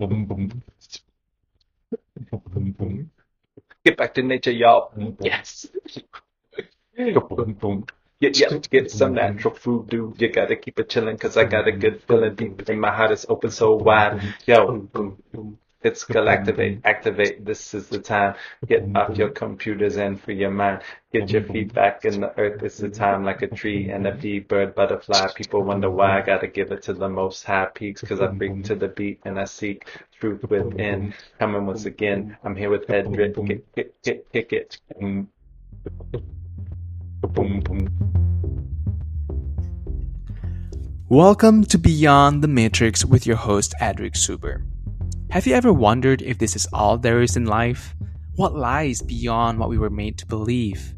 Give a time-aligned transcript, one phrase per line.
[0.00, 0.62] Boom, boom.
[2.54, 3.10] Boom, boom.
[3.84, 4.92] Get back to nature, y'all.
[4.96, 5.26] Boom, boom.
[5.26, 5.66] Yes.
[6.96, 7.84] Boom, boom.
[8.18, 10.20] Get, yeah, get some natural food, dude.
[10.20, 13.10] You gotta keep it chillin', cause I got a good feeling deep in my heart
[13.10, 14.22] is open so wide.
[14.46, 14.88] Yo,
[15.82, 17.44] it's galactivate, activate.
[17.44, 18.34] This is the time.
[18.66, 20.82] Get off your computers and free your mind.
[21.10, 22.62] Get your feet back in the earth.
[22.62, 25.28] It's the time like a tree and a bee, bird, butterfly.
[25.34, 28.62] People wonder why I gotta give it to the most high peaks, cause I bring
[28.64, 31.14] to the beat and I seek truth within.
[31.38, 33.34] Coming once again, I'm here with Edric.
[33.46, 34.78] Kick, kick, kick, kick it.
[34.98, 35.28] Boom.
[37.22, 37.88] Boom, boom.
[41.08, 44.62] Welcome to Beyond the Matrix with your host, Adric Suber.
[45.30, 47.94] Have you ever wondered if this is all there is in life?
[48.34, 50.92] What lies beyond what we were made to believe?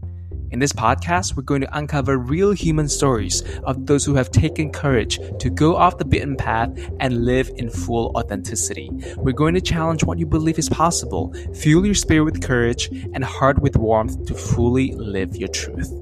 [0.51, 4.73] In this podcast, we're going to uncover real human stories of those who have taken
[4.73, 8.89] courage to go off the beaten path and live in full authenticity.
[9.19, 13.23] We're going to challenge what you believe is possible, fuel your spirit with courage, and
[13.23, 15.93] heart with warmth to fully live your truth.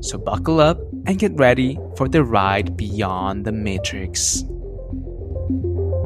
[0.00, 4.44] So buckle up and get ready for the ride beyond the matrix.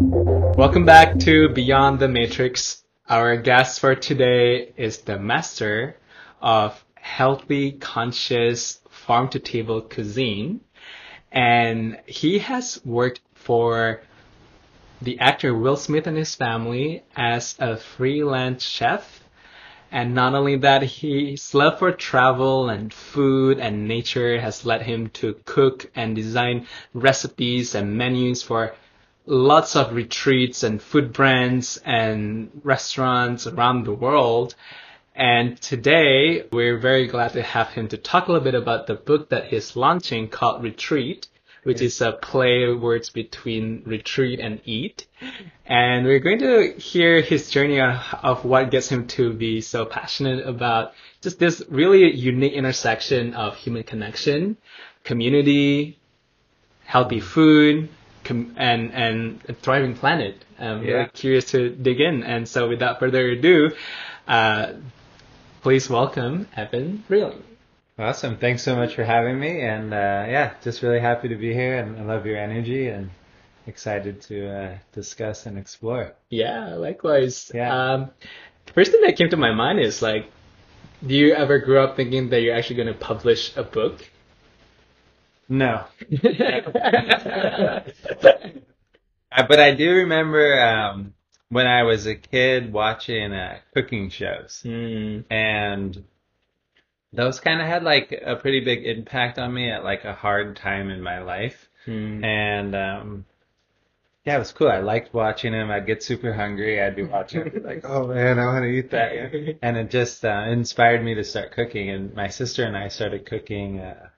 [0.02, 2.82] Welcome back to Beyond the Matrix.
[3.06, 5.96] Our guest for today is the master
[6.40, 10.62] of healthy, conscious, farm to table cuisine.
[11.30, 14.00] And he has worked for
[15.02, 19.20] the actor Will Smith and his family as a freelance chef
[19.92, 25.08] and not only that, his love for travel and food and nature has led him
[25.10, 28.72] to cook and design recipes and menus for
[29.26, 34.54] lots of retreats and food brands and restaurants around the world.
[35.14, 38.94] And today, we're very glad to have him to talk a little bit about the
[38.94, 41.28] book that he's launching called Retreat,
[41.62, 45.06] which is a play words between retreat and eat.
[45.66, 50.46] And we're going to hear his journey of what gets him to be so passionate
[50.46, 54.56] about just this really unique intersection of human connection,
[55.04, 55.98] community,
[56.84, 57.90] healthy food,
[58.24, 60.44] com- and, and a thriving planet.
[60.58, 60.92] I'm Yeah.
[60.92, 62.22] really curious to dig in.
[62.22, 63.70] And so without further ado,
[64.28, 64.74] uh,
[65.62, 67.42] please welcome Evan Freeling.
[67.98, 68.38] Awesome.
[68.38, 69.60] Thanks so much for having me.
[69.60, 73.10] And uh, yeah, just really happy to be here and I love your energy and
[73.66, 76.12] excited to uh, discuss and explore.
[76.30, 77.50] Yeah, likewise.
[77.54, 77.92] Yeah.
[77.92, 78.10] Um,
[78.66, 80.30] the first thing that came to my mind is like,
[81.06, 84.02] do you ever grow up thinking that you're actually going to publish a book?
[85.50, 85.84] No.
[89.32, 91.14] Uh, but I do remember um,
[91.50, 94.60] when I was a kid watching uh, cooking shows.
[94.64, 95.20] Hmm.
[95.30, 96.04] And
[97.12, 100.56] those kind of had like a pretty big impact on me at like a hard
[100.56, 101.68] time in my life.
[101.84, 102.24] Hmm.
[102.24, 103.24] And um,
[104.24, 104.68] yeah, it was cool.
[104.68, 105.70] I liked watching them.
[105.70, 106.82] I'd get super hungry.
[106.82, 109.58] I'd be watching it like, oh man, I want to eat that.
[109.62, 111.88] And it just uh, inspired me to start cooking.
[111.90, 114.09] And my sister and I started cooking uh,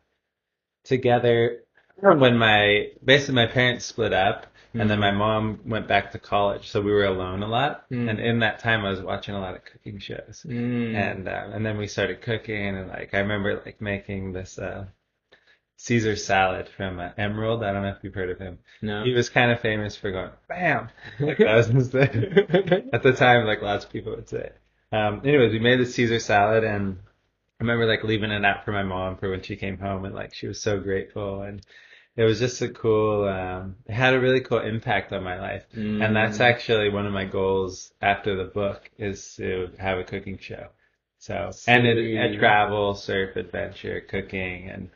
[0.84, 1.60] together
[1.96, 4.46] when my basically my parents split up.
[4.74, 7.84] And then my mom went back to college, so we were alone a lot.
[7.90, 8.08] Mm.
[8.08, 10.96] And in that time, I was watching a lot of cooking shows Hmm.
[10.96, 14.86] and uh, and then we started cooking and like I remember like making this uh
[15.76, 17.62] Caesar salad from uh, Emeril.
[17.62, 18.60] I don't know if you've heard of him.
[18.80, 19.04] no.
[19.04, 20.88] He was kind of famous for going bam.
[21.20, 22.08] Like that was his thing.
[22.94, 24.52] At the time, like lots of people would say.
[24.90, 26.98] Um, anyways, we made the Caesar salad and
[27.62, 30.16] I remember like leaving it out for my mom for when she came home and
[30.16, 31.64] like she was so grateful and
[32.16, 35.64] it was just a cool um it had a really cool impact on my life.
[35.72, 40.38] And that's actually one of my goals after the book is to have a cooking
[40.38, 40.70] show.
[41.18, 44.90] So and it, travel, surf, adventure, cooking, and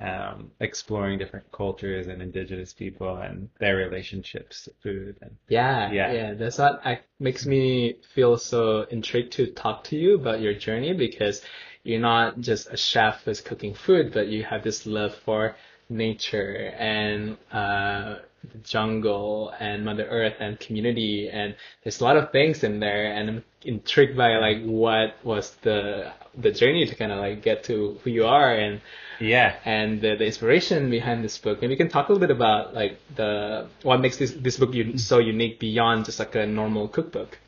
[0.00, 5.16] um, exploring different cultures and indigenous people and their relationships to food.
[5.22, 6.12] And Yeah, Yeah.
[6.12, 10.54] yeah, That's what I, makes me feel so intrigued to talk to you about your
[10.54, 11.42] journey because
[11.82, 15.56] you're not just a chef who's cooking food, but you have this love for
[15.88, 18.16] nature and uh,
[18.52, 23.12] the jungle and Mother Earth and community, and there's a lot of things in there.
[23.12, 27.64] And I'm intrigued by like what was the the journey to kind of like get
[27.64, 28.80] to who you are and
[29.18, 31.58] yeah, and the, the inspiration behind this book.
[31.60, 34.74] and we can talk a little bit about like the what makes this this book
[34.74, 37.38] un- so unique beyond just like a normal cookbook.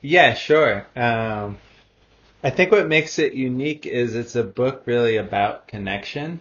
[0.00, 0.86] yeah, sure.
[0.94, 1.58] Um,
[2.42, 6.40] I think what makes it unique is it's a book really about connection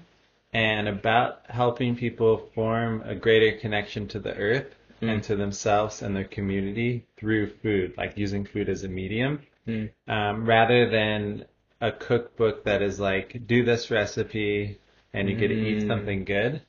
[0.54, 5.10] and about helping people form a greater connection to the earth Mm.
[5.14, 9.42] and to themselves and their community through food, like using food as a medium.
[9.68, 9.92] Mm.
[10.08, 11.46] um, rather than
[11.82, 14.80] a cookbook that is like do this recipe
[15.14, 15.88] and you get to eat Mm.
[15.88, 16.62] something good.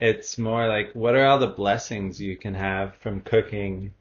[0.00, 3.92] It's more like what are all the blessings you can have from cooking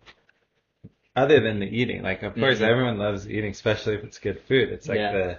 [1.15, 2.01] other than the eating.
[2.01, 2.67] Like, of course, Mhm.
[2.67, 4.69] everyone loves eating, especially if it's good food.
[4.69, 5.11] It's like Yeah.
[5.11, 5.37] the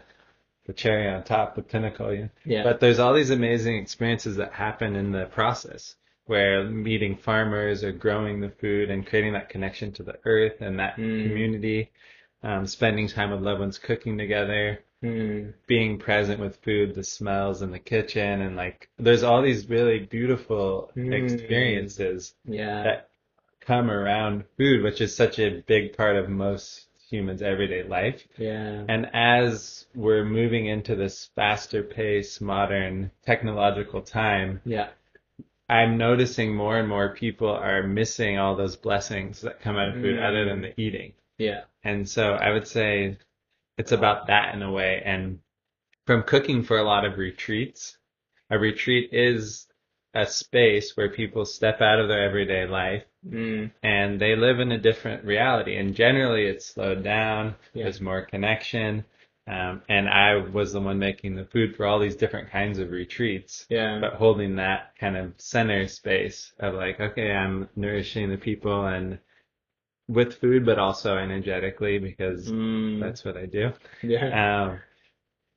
[0.67, 2.11] the cherry on top, the pinnacle.
[2.11, 2.29] You know?
[2.47, 2.62] Yeah.
[2.62, 5.94] But there's all these amazing experiences that happen in the process,
[6.25, 10.79] where meeting farmers or growing the food and creating that connection to the earth and
[10.79, 11.23] that Mm.
[11.29, 11.91] community,
[12.43, 15.50] um, spending time with loved ones, cooking together, Hmm.
[15.67, 19.99] being present with food, the smells in the kitchen, and like there's all these really
[19.99, 21.12] beautiful Mm.
[21.12, 22.82] experiences Yeah.
[22.85, 23.09] that
[23.66, 28.26] come around food, which is such a big part of most humans' everyday life.
[28.38, 28.84] Yeah.
[28.88, 34.88] And as we're moving into this faster paced, modern, technological time, Yeah.
[35.69, 39.94] I'm noticing more and more people are missing all those blessings that come out of
[39.94, 41.14] food other than the eating.
[41.38, 41.62] Yeah.
[41.82, 43.16] And so I would say
[43.78, 45.00] it's about that in a way.
[45.05, 45.38] And
[46.06, 47.96] from cooking for a lot of retreats,
[48.50, 49.66] a retreat is
[50.14, 53.70] a space where people step out of their everyday life Mm.
[53.82, 55.76] and they live in a different reality.
[55.76, 57.55] And generally it's slowed down.
[57.72, 57.84] Yeah.
[57.84, 59.05] There's more connection.
[59.46, 62.90] Um, and I was the one making the food for all these different kinds of
[62.90, 63.99] retreats, Yeah.
[64.00, 69.19] but holding that kind of center space of like, okay, I'm nourishing the people and
[70.08, 73.00] with food, but also energetically because Mm.
[73.00, 73.72] that's what I do.
[74.02, 74.64] yeah.
[74.66, 74.81] Um,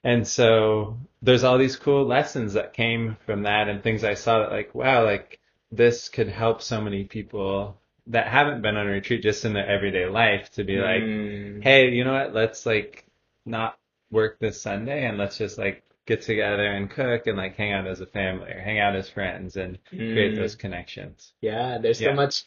[0.04, 4.40] and so there's all these cool lessons that came from that and things I saw
[4.40, 5.40] that like, wow, like
[5.72, 7.78] this could help so many people
[8.08, 11.64] that haven't been on a retreat just in their everyday life to be like, Mm.
[11.64, 12.34] hey, you know what?
[12.34, 13.06] Let's like
[13.46, 13.78] not
[14.12, 17.86] work this Sunday and let's just like get together and cook and like hang out
[17.88, 19.78] as a family or hang out as friends and
[20.14, 20.38] create Mm.
[20.38, 21.34] those connections.
[21.42, 22.10] Yeah, there's Yeah.
[22.12, 22.46] so much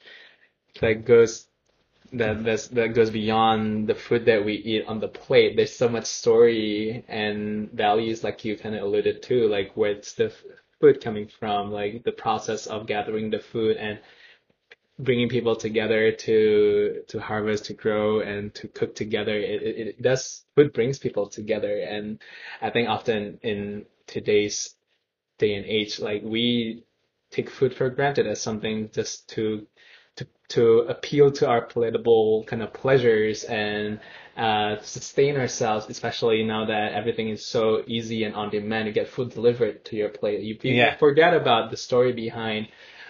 [0.81, 1.47] that goes
[2.13, 5.57] that that's, that goes beyond the food that we eat on the plate.
[5.57, 10.33] There's so much story and values, like you kind of alluded to, like where's the
[10.81, 14.01] food coming from, like the process of gathering the food and
[14.99, 19.37] bringing people together to to harvest, to grow, and to cook together.
[19.37, 22.19] It, it, it does food brings people together, and
[22.61, 24.75] I think often in today's
[25.39, 26.85] day and age, like we
[27.31, 29.67] take food for granted as something just to
[30.17, 34.01] to to appeal to our palatable kind of pleasures and
[34.37, 38.87] uh, sustain ourselves, especially now that everything is so easy and on demand.
[38.89, 40.41] You get food delivered to your plate.
[40.41, 40.97] You, you Yeah.
[40.97, 42.69] forget about the story behind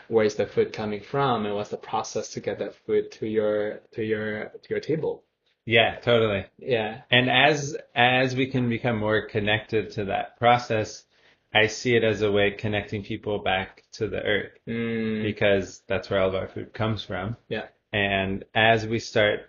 [0.09, 3.81] where's the food coming from and what's the process to get that food to your
[3.93, 5.25] to your to your table.
[5.67, 6.47] Yeah, totally.
[6.59, 7.03] Yeah.
[7.11, 11.05] And as as we can become more connected to that process,
[11.53, 16.09] I see it as a way connecting people back to the earth Mm, because that's
[16.09, 17.37] where all of our food comes from.
[17.49, 17.67] yeah.
[17.93, 19.41] And as we start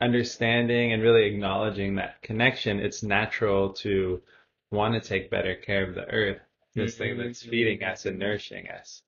[0.00, 4.22] understanding and really acknowledging that connection, it's natural to
[4.70, 6.40] want to take better care of the earth,
[6.74, 9.02] this thing that's feeding us and nourishing us.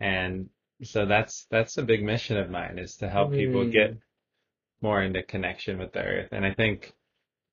[0.00, 0.48] And
[0.82, 3.72] so that's that's a big mission of mine is to help people Mm.
[3.72, 3.96] get
[4.80, 6.28] more into connection with the earth.
[6.32, 6.92] And I think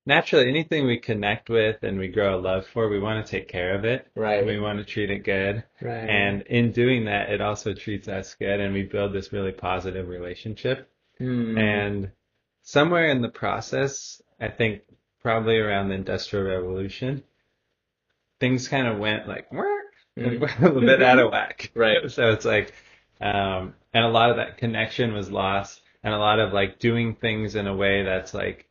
[0.06, 3.48] naturally anything we connect with and we grow a love for, we want to take
[3.48, 4.08] care of it.
[4.16, 4.46] Right.
[4.46, 5.64] We want to treat it good.
[5.82, 6.10] Right.
[6.10, 10.08] And in doing that, it also treats us good and we build this really positive
[10.08, 10.90] relationship.
[11.20, 12.12] Mm, And
[12.64, 14.82] somewhere in the process, I think
[15.22, 17.24] probably around the Industrial Revolution,
[18.40, 20.42] things kind of went like, Mm.
[20.62, 21.72] a little bit out of whack.
[21.76, 22.10] Right.
[22.10, 22.74] So it's like,
[23.20, 27.16] um, and a lot of that connection was lost and a lot of like doing
[27.16, 28.68] things in a way that's like,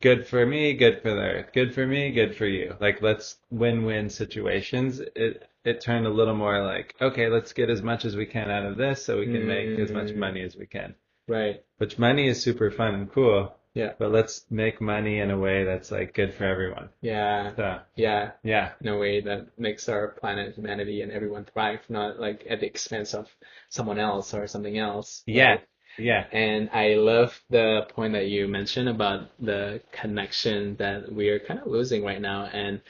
[0.00, 2.74] good for me, good for the earth, good for me, good for you.
[2.80, 5.00] Like let's win-win situations.
[5.00, 8.50] It it turned a little more like, okay, let's get as much as we can
[8.50, 10.16] out of this so we can make as much Mm.
[10.16, 10.94] money as we can.
[11.26, 11.62] right.
[11.78, 13.54] Which money is super fun and cool.
[13.72, 13.94] Yeah.
[13.98, 16.90] But let's make money in a way that's like good for everyone.
[17.00, 17.56] Yeah.
[17.56, 18.32] So Yeah.
[18.44, 18.72] yeah.
[18.82, 22.66] in a way that makes our planet, humanity, and everyone thrive, not like at the
[22.66, 23.26] expense of
[23.70, 25.22] someone else or something else.
[25.26, 25.48] Yeah.
[25.48, 25.64] right?
[25.98, 26.26] Yeah.
[26.32, 31.60] And I love the point that you mentioned about the connection that we are kind
[31.60, 32.46] of losing right now.
[32.46, 32.80] And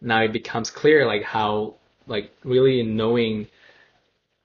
[0.00, 3.48] now it becomes clear like how like really knowing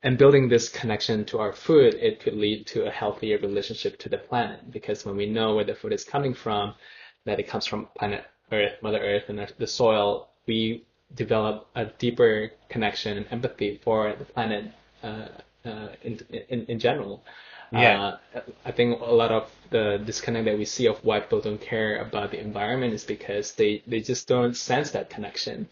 [0.04, 4.10] and building this connection to our food, it could lead to a healthier relationship to
[4.10, 4.72] the planet.
[4.72, 6.76] Because when we know where the food is coming from,
[7.26, 10.86] that it comes from planet Earth, Mother Earth, and the soil, we
[11.16, 14.72] develop a deeper connection and empathy for the planet
[15.04, 15.28] uh,
[15.66, 17.24] uh, in, in in general.
[17.72, 18.18] Yeah.
[18.36, 21.60] Uh, I think a lot of the disconnect that we see of why people don't
[21.62, 25.68] care about the environment is because they, they just don't sense that connection.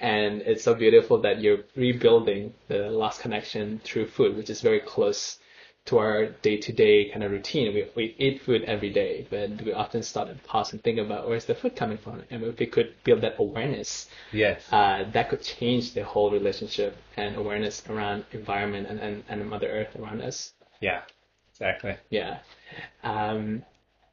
[0.00, 4.80] And it's so beautiful that you're rebuilding the lost connection through food, which is very
[4.80, 5.38] close
[5.86, 7.74] to our day-to-day kind of routine.
[7.74, 11.28] We, we eat food every day, but we often stop and pause and think about
[11.28, 12.22] where's the food coming from.
[12.30, 14.64] And if we could build that awareness, Yes.
[14.72, 19.68] uh, that could change the whole relationship and awareness around environment and, and, and Mother
[19.68, 20.54] Earth around us.
[20.80, 21.02] Yeah.
[21.54, 21.96] Exactly.
[22.10, 22.38] Yeah.
[23.02, 23.64] Um,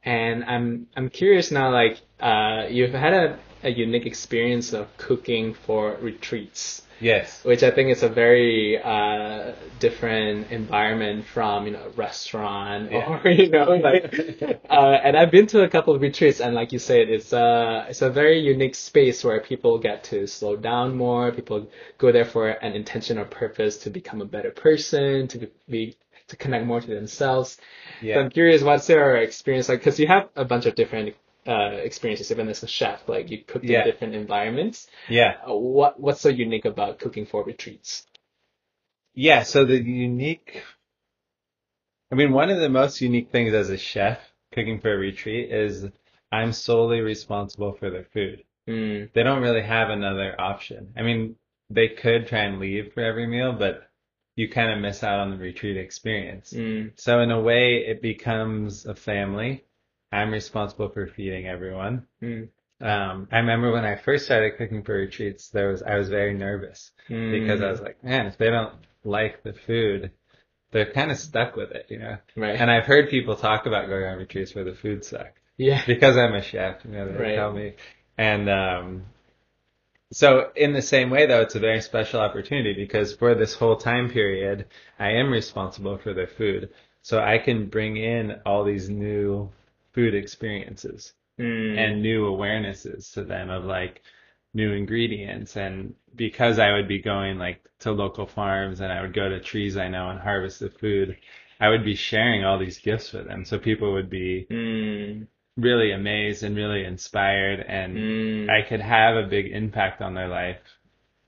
[0.04, 5.54] And I'm I'm curious now, like uh, you've had a, a unique experience of cooking
[5.56, 7.44] for retreats, Yes.
[7.46, 13.22] which I think is a very uh, different environment from you know a restaurant Yeah.
[13.24, 14.06] or you know like.
[14.70, 17.86] uh, and I've been to a couple of retreats, and like you said, it's a
[17.90, 21.32] it's a very unique space where people get to slow down more.
[21.32, 25.96] People go there for an intention or purpose to become a better person, to be
[26.32, 27.58] to connect more to themselves.
[28.02, 28.20] So Yeah.
[28.20, 29.80] I'm curious, what's your experience like?
[29.80, 31.16] Because you have a bunch of different
[31.48, 33.80] uh, experiences, even as a chef, like you cooked Yeah.
[33.82, 34.88] in different environments.
[35.10, 35.38] Yeah.
[35.48, 38.06] Uh, what what's so unique about cooking for retreats?
[39.14, 39.44] Yeah.
[39.44, 40.64] So the unique,
[42.12, 44.20] I mean, one of the most unique things as a chef
[44.54, 45.86] cooking for a retreat is
[46.32, 48.44] I'm solely responsible for their food.
[48.68, 50.94] Mm, They don't really have another option.
[50.96, 51.36] I mean,
[51.70, 53.90] they could try and leave for every meal, but
[54.36, 56.54] you kind of miss out on the retreat experience.
[56.54, 59.64] mm, So in a way, it becomes a family.
[60.12, 62.08] I'm responsible for feeding everyone.
[62.22, 62.50] mm,
[62.82, 66.34] Um, I remember when I first started cooking for retreats, there was I was very
[66.34, 67.32] nervous mm.
[67.32, 68.74] because I was like, man, if they don't
[69.04, 70.12] like the food,
[70.72, 72.18] they're kind of stuck with it, you know.
[72.36, 72.56] right.
[72.60, 75.84] And I've heard people talk about going on retreats where the food sucked yeah.
[75.86, 77.36] because I'm a chef, you know, they Right.
[77.36, 77.74] tell me.
[78.18, 79.06] And um,
[80.12, 83.78] so in the same way, though, it's a very special opportunity because for this whole
[83.78, 84.68] time period,
[85.00, 86.70] I am responsible for their food.
[87.02, 89.52] So I can bring in all these new
[89.94, 94.04] food experiences Mm, and new awarenesses to them of like
[94.54, 95.56] new ingredients.
[95.58, 99.40] And because I would be going like to local farms and I would go to
[99.40, 101.18] trees I know and harvest the food,
[101.60, 103.46] I would be sharing all these gifts with them.
[103.46, 105.28] So people would be mm,
[105.58, 110.28] really amazed and really inspired and mm, I could have a big impact on their
[110.28, 110.58] life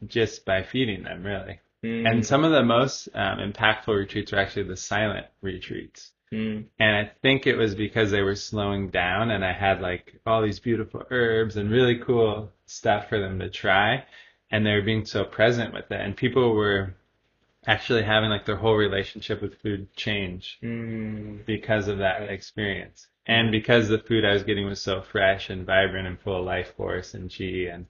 [0.07, 1.59] just by feeding them really.
[1.83, 6.11] mm, And some of the most um, impactful retreats were actually the silent retreats.
[6.33, 10.19] mm, And I think it was because they were slowing down and I had like
[10.25, 14.05] all these beautiful herbs and really cool stuff for them to try.
[14.51, 15.99] And they were being so present with it.
[15.99, 16.95] And people were
[17.65, 23.07] actually having like their whole relationship with food change mm, because of that experience.
[23.25, 26.45] And because the food I was getting was so fresh and vibrant and full of
[26.45, 27.85] life force and chi and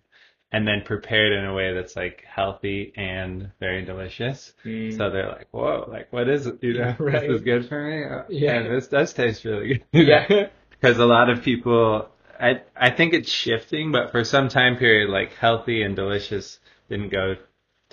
[0.51, 4.53] and then prepared in a way that's like healthy and very delicious.
[4.63, 4.95] mm.
[4.95, 6.59] So they're like, whoa, like what is it?
[6.61, 7.21] You know, Right.
[7.27, 8.03] this is good for me.
[8.03, 8.61] Uh, Yeah.
[8.67, 10.07] this does taste really good.
[10.07, 10.27] yeah.
[10.69, 12.07] because a lot of people,
[12.39, 17.09] I I think it's shifting, but for some time period, like healthy and delicious didn't
[17.09, 17.35] go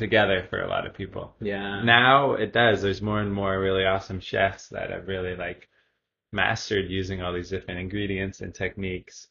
[0.00, 1.36] together for a lot of people.
[1.40, 1.82] Yeah.
[1.84, 2.82] Now it does.
[2.82, 5.68] There's more and more really awesome chefs that have really like
[6.32, 9.28] mastered using all these different ingredients and techniques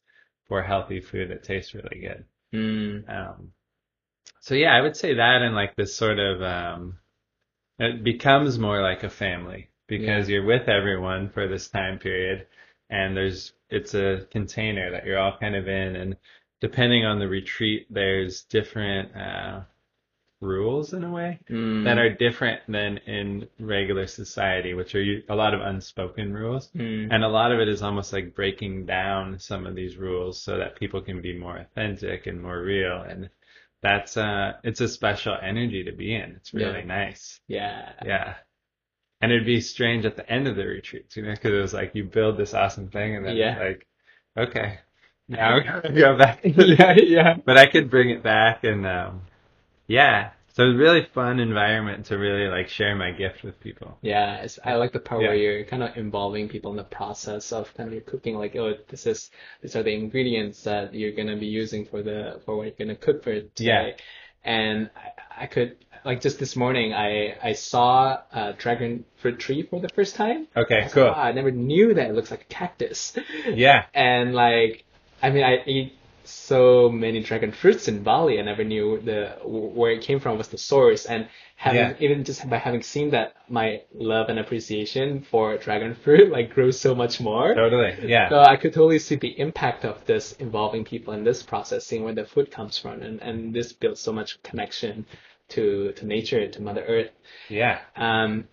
[0.48, 2.26] for healthy food that tastes really good.
[2.54, 3.52] Mm, Um,
[4.40, 6.98] so yeah, I would say that and like this sort of um,
[7.80, 12.48] it becomes more like a family because you're with everyone for this time period,
[12.90, 16.18] and there's it's a container that you're all kind of in, and
[16.62, 19.62] depending on the retreat, there's different uh,
[20.42, 25.36] rules in a way mm, that are different than in regular society, which are a
[25.36, 26.70] lot of unspoken rules.
[26.76, 30.42] mm, And a lot of it is almost like breaking down some of these rules
[30.42, 33.02] so that people can be more authentic and more real.
[33.02, 33.30] And
[33.82, 36.32] that's, uh, it's a special energy to be in.
[36.38, 36.86] It's really Yeah.
[36.86, 37.40] nice.
[37.48, 37.94] yeah.
[38.06, 38.36] Yeah.
[39.22, 41.74] And it'd be strange at the end of the retreats, you know, because it was
[41.74, 43.52] like you build this awesome thing and then Yeah.
[43.62, 43.80] it's
[44.38, 44.80] like, okay,
[45.28, 46.40] now we're gonna go back.
[46.44, 47.38] yeah, yeah.
[47.46, 49.22] But I could bring it back and, um,
[49.90, 50.32] yeah.
[50.54, 53.98] So it was a really fun environment to really like share my gift with people.
[54.02, 55.30] Yeah, it's, I like the part Yeah.
[55.30, 58.36] where you're kind of involving people in the process of kind of your cooking.
[58.36, 59.30] Like, oh, this is
[59.62, 62.96] these are the ingredients that you're gonna be using for the for what you're gonna
[62.98, 63.54] cook for today.
[63.58, 63.90] Yeah.
[64.44, 69.62] And I, I could like just this morning, I I saw a dragon fruit tree
[69.64, 70.48] for the first time.
[70.58, 71.06] Okay, I cool.
[71.06, 73.14] like, wow, I never knew that it looks like a cactus.
[73.48, 73.86] Yeah.
[73.94, 74.84] And like,
[75.22, 75.94] I mean, I eat
[76.30, 78.40] so many dragon fruits in Bali.
[78.40, 81.06] I never knew the where it came from was the source.
[81.06, 81.94] And having Yeah.
[82.00, 86.80] even just by having seen that, my love and appreciation for dragon fruit like grows
[86.80, 87.54] so much more.
[87.54, 87.96] Totally.
[88.08, 88.30] Yeah.
[88.30, 92.04] So I could totally see the impact of this involving people in this process, seeing
[92.04, 95.06] where the food comes from, and and this builds so much connection
[95.50, 97.12] to to nature, to Mother Earth.
[97.50, 97.80] Yeah.
[97.96, 98.48] Um,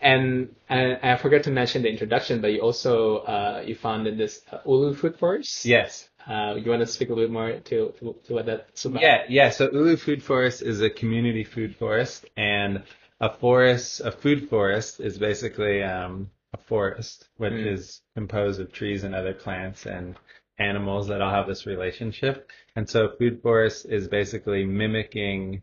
[0.00, 4.40] and, and I forgot to mention the introduction, but you also uh, you founded this
[4.50, 5.64] uh, Ulu Food Forest.
[5.64, 6.08] Yes.
[6.26, 9.02] Uh, you want to speak a little bit more to to, to what that's about?
[9.02, 9.50] Yeah, yeah.
[9.50, 12.82] So Ulu Food Forest is a community food forest, and
[13.20, 17.72] a forest, a food forest, is basically um, a forest which Mm.
[17.74, 20.16] is composed of trees and other plants and
[20.58, 22.50] animals that all have this relationship.
[22.76, 25.62] And so, food forest is basically mimicking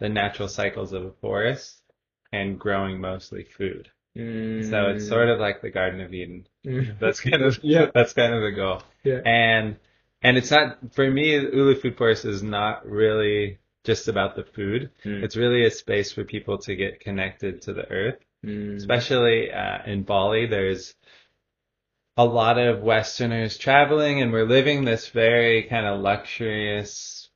[0.00, 1.80] the natural cycles of a forest
[2.32, 3.88] and growing mostly food.
[4.16, 4.68] Mm.
[4.70, 6.46] So it's sort of like the Garden of Eden.
[6.66, 6.98] Mm.
[7.00, 7.86] That's kind of Yeah.
[7.94, 8.82] That's kind of the goal.
[9.02, 9.20] Yeah.
[9.24, 9.76] And
[10.24, 11.34] and it's not for me.
[11.36, 14.90] Ulu Food Forest is not really just about the food.
[15.04, 15.22] Mm.
[15.22, 18.18] It's really a space for people to get connected to the earth.
[18.44, 18.76] Mm.
[18.76, 20.94] Especially uh, in Bali, there's
[22.16, 27.28] a lot of Westerners traveling, and we're living this very kind of luxurious,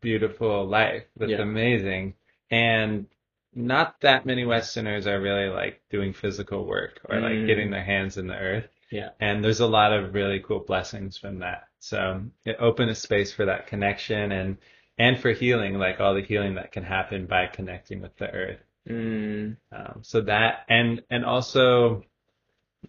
[0.00, 1.42] beautiful life that's Yeah.
[1.42, 2.14] amazing.
[2.50, 3.06] And
[3.54, 7.46] not that many Westerners are really like doing physical work or like Mm.
[7.46, 8.68] getting their hands in the earth.
[8.90, 9.10] Yeah.
[9.20, 11.64] And there's a lot of really cool blessings from that.
[11.82, 14.56] So it opened a space for that connection and
[14.98, 18.60] and for healing, like all the healing that can happen by connecting with the earth.
[18.88, 19.56] Mm.
[19.72, 22.04] Um, so that and and also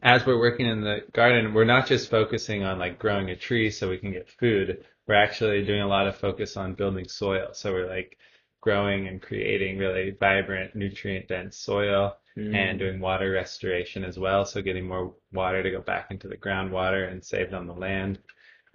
[0.04, 3.72] as we're working in the garden, we're not just focusing on like growing a tree
[3.72, 4.86] so we can get food.
[5.08, 7.50] We're actually doing a lot of focus on building soil.
[7.54, 8.18] So we're like
[8.62, 12.56] growing and creating really vibrant, nutrient dense soil Mm.
[12.56, 14.44] and doing water restoration as well.
[14.44, 18.18] So getting more water to go back into the groundwater and saved on the land,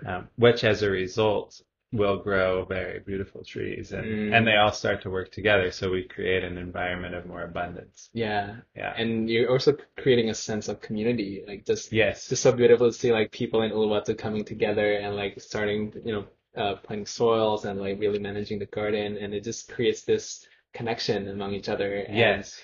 [0.07, 4.37] um, which as a result will grow very beautiful trees and, Mm.
[4.37, 5.71] and they all start to work together.
[5.71, 8.11] So we create an environment of more abundance.
[8.12, 8.57] Yeah.
[8.76, 8.93] Yeah.
[8.95, 12.28] And you're also creating a sense of community, like just yes.
[12.28, 16.12] just so beautiful to see like people in Uluwatu coming together and like starting, you
[16.12, 16.25] know,
[16.57, 21.28] uh, planting soils and like really managing the garden, and it just creates this connection
[21.28, 22.00] among each other.
[22.00, 22.61] And, yes.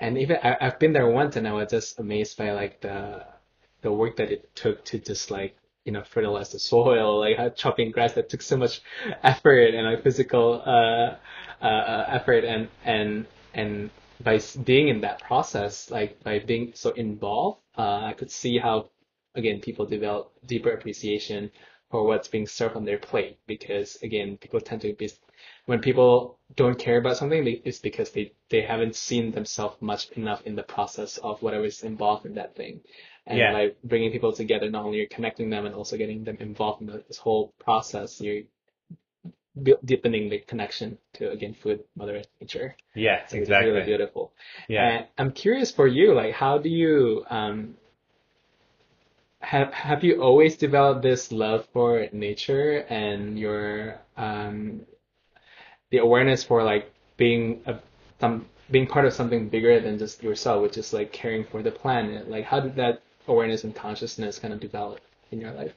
[0.00, 3.24] And even I, I've been there once, and I was just amazed by like the
[3.82, 7.90] the work that it took to just like you know fertilize the soil, like chopping
[7.90, 8.80] grass that took so much
[9.22, 11.16] effort and like physical uh,
[11.62, 13.90] uh, uh, effort, and and and
[14.22, 18.90] by being in that process, like by being so involved, uh, I could see how
[19.34, 21.50] again people develop deeper appreciation
[21.90, 25.08] for what's being served on their plate because again people tend to be
[25.66, 30.42] when people don't care about something it's because they they haven't seen themselves much enough
[30.44, 32.80] in the process of whatever's involved in that thing
[33.26, 33.52] and Yeah.
[33.52, 36.86] like bringing people together not only you're connecting them and also getting them involved in
[36.88, 38.42] the, this whole process you're
[39.84, 43.84] deepening the connection to again food mother nature Yes, So it's really exactly.
[43.84, 44.32] beautiful
[44.68, 44.88] Yeah.
[44.88, 47.76] and I'm curious for you, like, how do you um
[49.40, 54.84] have have you always developed this love for nature and your um
[55.90, 57.78] the awareness for like being a
[58.20, 61.70] some being part of something bigger than just yourself, which is like caring for the
[61.70, 62.30] planet?
[62.30, 65.72] Like, how did that awareness and consciousness kind of develop in your life?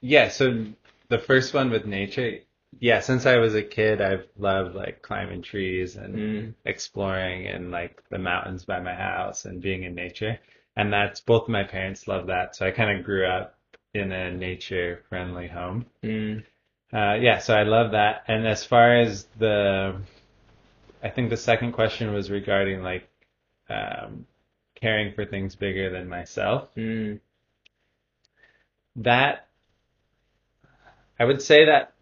[0.00, 0.66] Yeah, so
[1.08, 2.40] the first one with nature,
[2.80, 6.54] yeah, since I was a kid, I've loved like climbing trees and Mm.
[6.64, 10.38] exploring and like the mountains by my house and being in nature.
[10.76, 12.56] And that's both of my parents love that.
[12.56, 13.58] So I kind of grew up
[13.94, 15.86] in a nature friendly home.
[16.02, 16.44] Mm.
[16.92, 18.24] Uh, yeah, so I love that.
[18.26, 20.00] And as far as the,
[21.02, 23.08] I think the second question was regarding like
[23.68, 24.26] um,
[24.82, 26.68] caring for things bigger than myself.
[26.76, 27.20] Mm.
[28.96, 29.48] That,
[31.18, 31.94] I would say that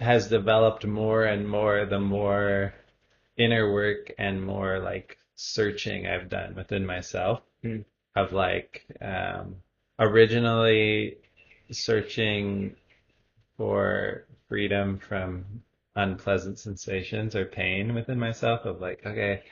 [0.00, 2.74] has developed more and more the more
[3.36, 7.84] inner work and more like searching I've done within myself Mm.
[8.16, 9.54] of like um,
[10.00, 11.18] originally
[11.70, 12.74] searching
[13.56, 15.44] for freedom from
[15.94, 19.44] unpleasant sensations or pain within myself of like, okay,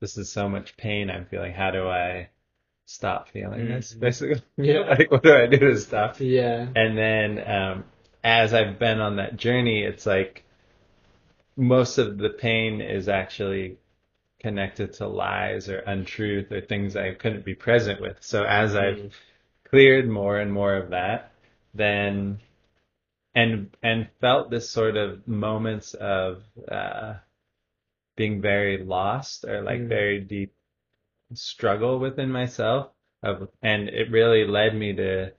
[0.00, 1.52] this is so much pain I'm feeling.
[1.52, 2.28] How do I
[2.86, 3.94] stop feeling this?
[3.94, 4.00] Mhm.
[4.00, 4.80] Basically, Yeah.
[4.98, 6.16] like what do I do to stop?
[6.20, 6.68] Yeah.
[6.74, 7.84] And then um,
[8.24, 10.44] as I've been on that journey, it's like
[11.56, 13.78] most of the pain is actually
[14.40, 18.18] connected to lies or untruth or things I couldn't be present with.
[18.20, 19.12] So as I've Mm.
[19.64, 21.32] cleared more and more of that,
[21.74, 22.40] then
[23.34, 27.14] and and felt this sort of moments of uh,
[28.16, 29.88] being very lost or like Mm.
[29.88, 30.52] very deep
[31.34, 32.90] struggle within myself
[33.22, 35.32] of and it really led me to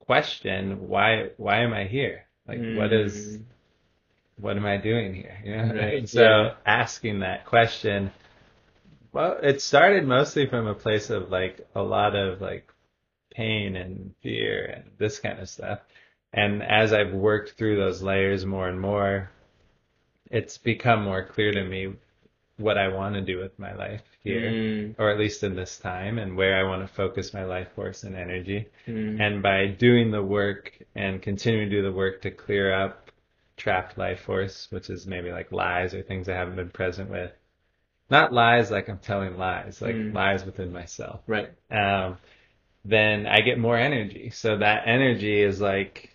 [0.00, 2.26] question why why am I here?
[2.46, 3.44] Like what is Mm.
[4.40, 5.38] what am I doing here?
[5.44, 5.74] You know?
[5.74, 6.54] Right, so yeah.
[6.66, 8.10] asking that question,
[9.12, 12.68] well, it started mostly from a place of like a lot of like
[13.34, 15.80] pain and fear and this kind of stuff.
[16.32, 19.30] And as I've worked through those layers more and more,
[20.32, 21.92] it's become more clear to me
[22.56, 24.94] what I want to do with my life here, Mm.
[24.98, 28.02] or at least in this time, and where I want to focus my life force
[28.04, 28.66] and energy.
[28.86, 29.20] Mm.
[29.20, 33.10] And by doing the work and continuing to do the work to clear up
[33.56, 37.32] trapped life force, which is maybe like lies or things I haven't been present with.
[38.10, 40.14] Not lies like I'm telling lies, like Mm.
[40.14, 41.20] lies within myself.
[41.26, 41.50] Right.
[41.70, 42.18] Um,
[42.84, 44.30] then I get more energy.
[44.30, 46.10] So that energy is like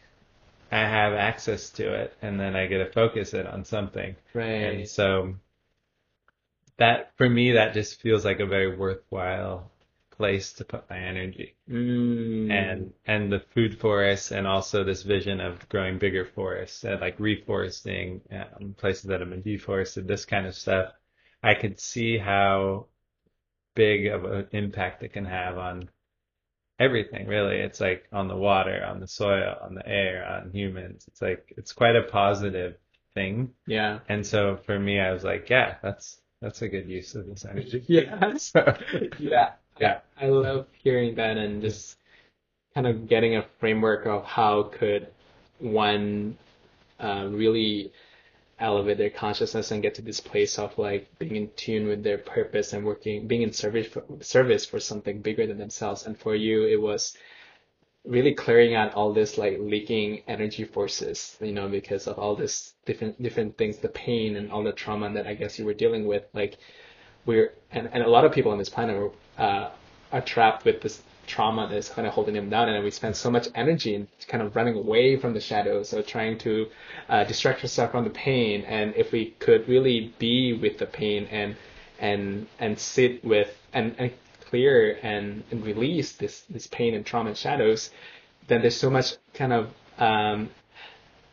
[0.71, 4.15] I have access to it and then I get to focus it on something.
[4.33, 4.45] Right.
[4.45, 5.35] And so
[6.77, 9.71] that for me that just feels like a very worthwhile
[10.11, 11.55] place to put my energy.
[11.69, 12.51] Mm.
[12.51, 17.17] and and the food forests and also this vision of growing bigger forests and like
[17.17, 20.93] reforesting um, places that have been deforested this kind of stuff
[21.43, 22.85] i could see how
[23.75, 25.87] big of an impact it can have on
[26.79, 31.05] everything really it's like on the water on the soil on the air on humans
[31.07, 32.75] it's like it's quite a positive
[33.13, 33.99] thing yeah.
[34.09, 37.45] and so for me i was like yeah that's that's a good use of this
[37.45, 38.33] energy Yeah.
[38.37, 38.77] so
[39.19, 39.53] yeah.
[39.79, 39.99] Yeah.
[40.19, 41.97] I love hearing that and just
[42.73, 45.07] kind of getting a framework of how could
[45.59, 46.37] one
[46.99, 47.91] uh, really
[48.59, 52.17] elevate their consciousness and get to this place of like being in tune with their
[52.17, 56.05] purpose and working, being in service for, service for something bigger than themselves.
[56.05, 57.15] And for you, it was
[58.03, 62.73] really clearing out all this like leaking energy forces, you know, because of all this
[62.85, 66.07] different different things, the pain and all the trauma that I guess you were dealing
[66.07, 66.23] with.
[66.33, 66.57] Like
[67.25, 69.69] we're and, and a lot of people on this planet uh,
[70.11, 73.29] are trapped with this trauma that's kind of holding them down, and we spend so
[73.29, 76.67] much energy in kind of running away from the shadows or trying to
[77.09, 78.63] uh, distract yourself from the pain.
[78.63, 81.55] And if we could really be with the pain and
[81.99, 84.11] and and sit with and, and
[84.49, 87.91] clear and, and release this this pain and trauma and shadows,
[88.47, 90.49] then there's so much kind of um,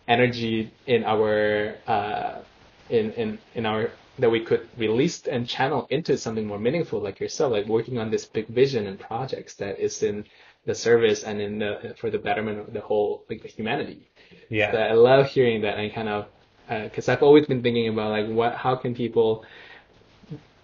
[0.09, 2.40] energy in our uh,
[2.90, 7.20] in in in our that we could release and channel into something more meaningful, like
[7.20, 10.24] yourself, like working on this big vision and projects that is in
[10.66, 14.11] the service and in the for the betterment of the whole like the humanity.
[14.48, 16.27] yeah So I love hearing that and kind of
[16.68, 19.44] because I've always been thinking about like what how can people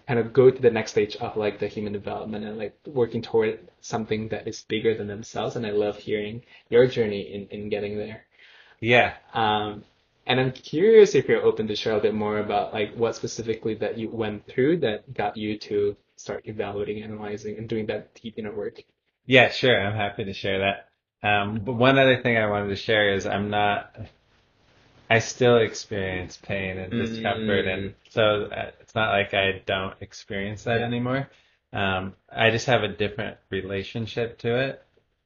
[0.07, 3.23] kind of go to the next stage of like the human development and like working
[3.23, 7.69] toward something that is bigger than themselves and I love hearing your journey in, in
[7.71, 8.25] getting there.
[8.81, 9.85] yeah Um,
[10.31, 13.75] and I'm curious if you're open to share a bit more about like what specifically
[13.75, 18.35] that you went through that got you to start evaluating, analyzing, and doing that deep
[18.39, 18.81] inner work.
[19.27, 19.77] Yeah, sure.
[19.77, 21.29] I'm happy to share that.
[21.29, 23.97] Um, but one other thing I wanted to share is I'm not,
[25.11, 27.67] I still experience pain and discomfort.
[27.67, 30.87] And so uh, it's not like I don't experience that Yeah.
[30.87, 31.29] anymore.
[31.73, 34.83] Um, I just have a different relationship to it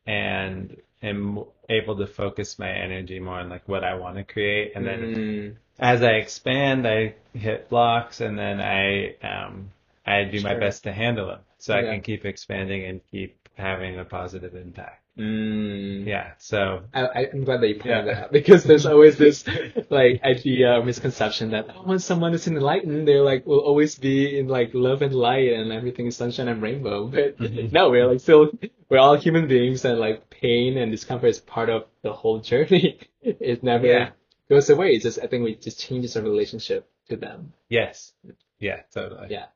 [0.06, 4.72] and am able to focus my energy more on like what I want to create.
[4.74, 9.70] And then Mm, as I expand, I hit blocks and then I um
[10.06, 13.98] I do my best to handle them so I can keep expanding and keep having
[13.98, 15.03] a positive impact.
[15.18, 16.06] Mm.
[16.06, 16.32] Yeah.
[16.38, 18.14] So I, I'm glad that you pointed Yeah.
[18.14, 19.44] that out because there's always this
[19.90, 24.38] like idea or misconception that oh, when someone is enlightened, they're like will always be
[24.38, 27.06] in like love and light and everything is sunshine and rainbow.
[27.14, 27.72] But Mhm.
[27.72, 28.50] no, we're like still
[28.88, 32.98] we're all human beings and like pain and discomfort is part of the whole journey.
[33.22, 34.10] it never Yeah.
[34.48, 34.90] goes away.
[34.94, 37.52] It's just I think we just changes our relationship to them.
[37.68, 38.12] yes.
[38.58, 39.28] Yeah, totally.
[39.30, 39.46] Yeah.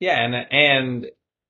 [0.00, 1.06] Yeah, and and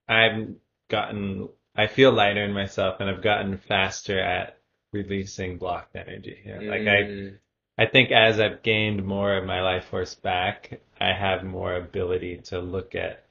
[0.09, 0.49] I've
[0.89, 4.59] gotten I feel lighter in myself and I've gotten faster at
[4.93, 6.39] releasing blocked energy.
[6.45, 7.39] You know, Like I Mm,
[7.79, 12.39] I think as I've gained more of my life force back, I have more ability
[12.47, 13.25] to look at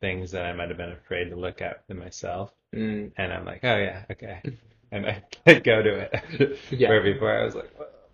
[0.00, 2.50] things that I might have been afraid to look at in myself.
[2.74, 4.42] mm, And I'm like, oh yeah, okay.
[4.92, 6.58] And I, I go to it.
[6.72, 6.88] Yeah.
[6.88, 7.70] Where before I was like,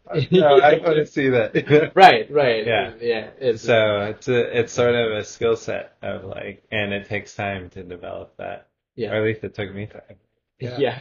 [0.30, 1.92] no, I want to see that.
[1.94, 2.66] right, right.
[2.66, 2.92] Yeah.
[3.00, 3.30] yeah.
[3.38, 7.34] It's, so it's a, it's sort of a skill set of like, and it takes
[7.34, 8.68] time to develop that.
[8.96, 10.16] Yeah, Or at least it took me time.
[10.58, 10.98] yeah.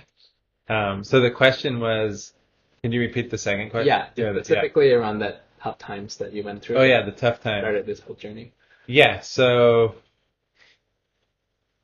[0.69, 2.33] Um, so the question was,
[2.81, 3.87] can you repeat the second question?
[3.87, 4.41] Yeah, the- yeah.
[4.43, 6.77] typically around that tough times that you went through.
[6.77, 7.61] Oh yeah, the tough time.
[7.61, 8.51] started this whole journey.
[8.87, 9.95] Yeah, so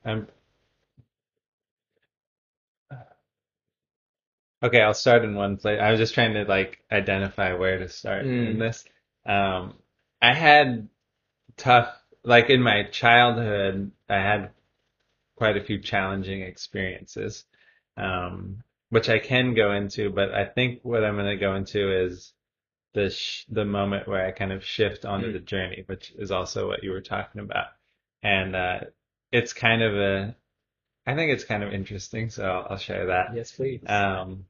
[0.06, 0.28] I'm
[4.64, 5.80] Okay, I'll start in one place.
[5.82, 8.60] I was just trying to like identify where to start in Mm.
[8.60, 8.86] this.
[9.26, 9.74] Um,
[10.22, 10.88] I had
[11.58, 11.90] tough,
[12.24, 14.52] like in my childhood, I had
[15.42, 17.46] quite a few challenging experiences,
[17.98, 22.06] um, which I can go into, but I think what I'm going to go into
[22.06, 22.32] is
[22.94, 25.34] the sh the moment where I kind of shift onto Mm.
[25.34, 27.70] the journey, which is also what you were talking about.
[28.22, 28.80] And uh,
[29.32, 30.36] it's kind of a,
[31.08, 33.36] I think it's kind of interesting, so I'll, I'll share that.
[33.36, 33.82] Yes, please.
[33.88, 34.46] Um,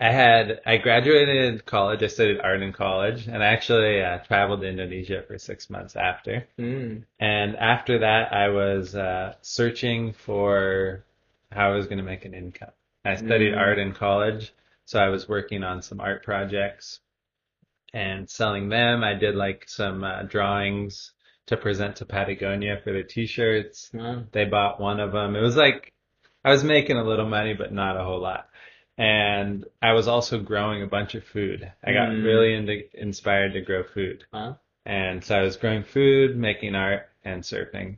[0.00, 2.02] I had I graduated college.
[2.02, 5.94] I studied art in college, and I actually uh, traveled to Indonesia for six months
[5.96, 6.48] after.
[6.58, 11.04] Mm, And after that, I was uh, searching for
[11.52, 12.72] how I was going to make an income.
[13.04, 13.58] I studied Mm.
[13.58, 14.52] art in college,
[14.86, 17.00] so I was working on some art projects
[17.94, 19.04] and selling them.
[19.04, 21.12] I did like some uh, drawings
[21.46, 23.90] to present to Patagonia for their t-shirts.
[23.92, 24.24] wow.
[24.32, 25.36] They bought one of them.
[25.36, 25.92] It was like
[26.44, 28.48] I was making a little money, but not a whole lot.
[28.98, 31.70] And I was also growing a bunch of food.
[31.82, 32.24] I got Mm.
[32.24, 34.24] really into, inspired to grow food.
[34.32, 34.58] Wow.
[34.84, 37.96] And so I was growing food, making art, and surfing.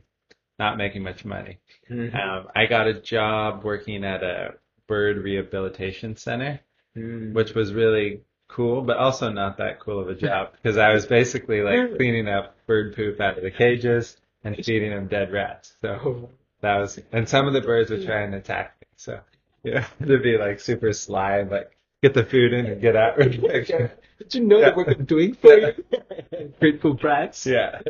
[0.57, 1.59] not making much money.
[1.89, 2.15] Mhm.
[2.15, 4.53] Um, I got a job working at a
[4.87, 6.61] bird rehabilitation center,
[6.95, 7.33] Mm.
[7.33, 11.05] which was really cool, but also not that cool of a job because I was
[11.07, 15.75] basically like cleaning up bird poop out of the cages and feeding them dead rats.
[15.81, 16.29] So
[16.61, 18.87] that was, and some of the birds would try and attack me.
[18.95, 19.19] So
[19.65, 21.71] yeah, to be like super sly and like
[22.03, 23.67] get the food in and get out real quick.
[23.67, 25.73] Did you know that what I'm doing for you?
[26.59, 27.45] Grateful brats.
[27.45, 27.81] yeah.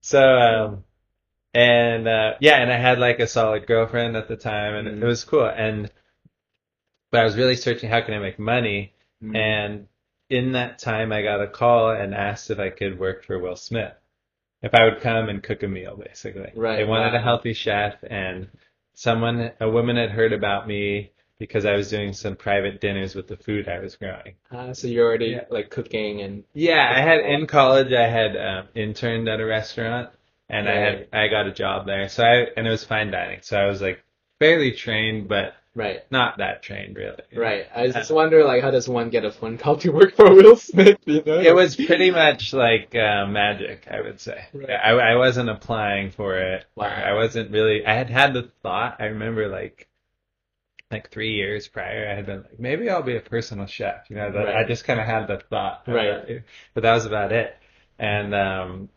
[0.00, 0.84] So, um,
[1.54, 5.02] and, uh, yeah, and I had like a solid girlfriend at the time and Mm.
[5.02, 5.46] it was cool.
[5.46, 5.90] And,
[7.10, 8.92] but I was really searching how can I make money.
[9.22, 9.36] Mm.
[9.36, 9.86] And
[10.28, 13.56] in that time, I got a call and asked if I could work for Will
[13.56, 13.92] Smith.
[14.62, 16.50] If I would come and cook a meal, basically.
[16.56, 18.48] Right, They wanted a healthy chef and
[18.94, 23.26] someone, a woman had heard about me because I was doing some private dinners with
[23.28, 24.34] the food I was growing.
[24.50, 25.44] Ah, so you're already Yeah.
[25.50, 27.92] like cooking and Yeah, I had in college.
[27.92, 30.10] I had um, interned at a restaurant,
[30.48, 32.08] and I had I got a job there.
[32.08, 33.40] So I and it was fine dining.
[33.42, 34.02] So I was like
[34.38, 36.00] fairly trained, but right.
[36.10, 37.22] not that trained really.
[37.34, 37.66] Right.
[37.74, 40.56] I just wonder, like, how does one get a phone call to work for Will
[40.56, 40.98] Smith?
[41.04, 41.40] You know?
[41.40, 44.44] It was pretty much like uh, magic, I would say.
[44.52, 44.70] Right.
[44.70, 46.64] I, I wasn't applying for it.
[46.74, 46.86] Wow.
[46.86, 47.84] I wasn't really.
[47.84, 48.96] I had had the thought.
[49.00, 49.88] I remember like
[50.90, 54.08] like three years prior, I had been like, maybe I'll be a personal chef.
[54.08, 55.82] You know, that I just kind of had the thought.
[55.86, 56.42] Right.
[56.72, 57.56] But that was about it.
[57.98, 58.88] And um,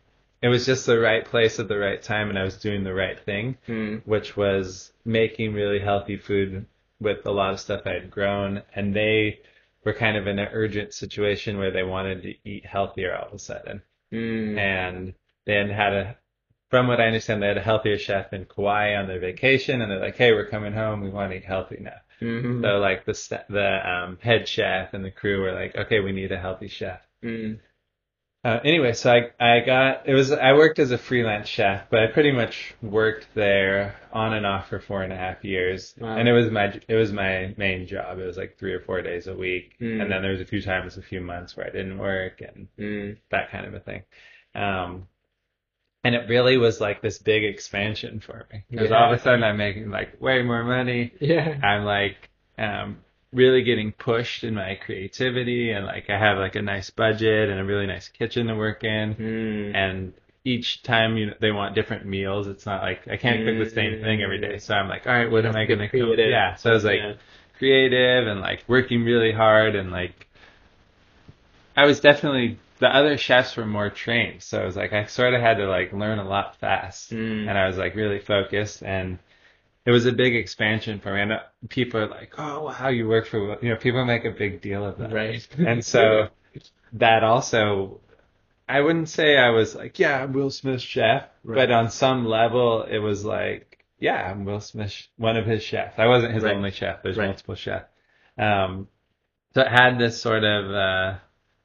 [0.42, 2.94] it was just the right place at the right time, and I was doing the
[2.94, 4.02] right thing, Mm.
[4.06, 6.66] which was making really healthy food
[7.00, 9.40] with a lot of stuff I had grown, and they
[9.84, 13.34] were kind of in an urgent situation where they wanted to eat healthier all of
[13.34, 14.58] a sudden, Mm.
[14.58, 16.16] and they had had a.
[16.70, 19.90] From what I understand, they had a healthier chef in Kauai on their vacation, and
[19.90, 21.00] they're like, "Hey, we're coming home.
[21.00, 22.60] We want to eat healthy now." Mhm.
[22.62, 26.30] So like the the um, head chef and the crew were like, "Okay, we need
[26.32, 27.58] a healthy chef." Mm.
[28.44, 32.02] Uh, anyway, so I I got it was I worked as a freelance chef, but
[32.04, 36.16] I pretty much worked there on and off for four and a half years, Wow.
[36.16, 38.18] and it was my it was my main job.
[38.20, 40.02] It was like three or four days a week, Mm.
[40.02, 42.68] and then there was a few times, a few months where I didn't work and
[42.78, 43.16] Mm.
[43.30, 44.02] that kind of a thing.
[44.54, 45.08] Um,
[46.04, 49.42] and it really was like this big expansion for me because all of a sudden
[49.42, 51.12] I'm making like way more money.
[51.20, 51.58] Yeah.
[51.62, 52.98] I'm like um,
[53.32, 57.60] really getting pushed in my creativity and like I have like a nice budget and
[57.60, 59.14] a really nice kitchen to work in.
[59.14, 59.74] Mm.
[59.74, 60.12] and
[60.44, 63.70] each time you know, they want different meals it's not like I can't cook the
[63.74, 64.58] same thing every day.
[64.58, 66.16] So I'm like all right what am I gonna cook?
[66.18, 66.54] yeah.
[66.54, 67.14] So I was like Yeah.
[67.58, 70.26] creative and like working really hard and like
[71.76, 74.42] I was definitely the other chefs were more trained.
[74.42, 77.10] So it was like I sort of had to like learn a lot fast.
[77.12, 77.48] Mm.
[77.48, 79.18] and I was like really focused and
[79.88, 81.22] it was a big expansion for me.
[81.22, 81.32] And
[81.70, 84.84] people are like, "Oh, how you work for," you know, people make a big deal
[84.84, 85.10] of that.
[85.10, 85.48] Right.
[85.56, 86.28] And so
[86.92, 88.02] that also,
[88.68, 91.56] I wouldn't say I was like, "Yeah, I'm Will Smith's chef," Right.
[91.68, 95.98] but on some level, it was like, "Yeah, I'm Will Smith's one of his chefs."
[95.98, 96.54] I wasn't his Right.
[96.54, 97.02] only chef.
[97.02, 97.28] There's Right.
[97.28, 97.88] multiple chefs.
[98.36, 98.88] Um,
[99.54, 101.14] so it had this sort of uh,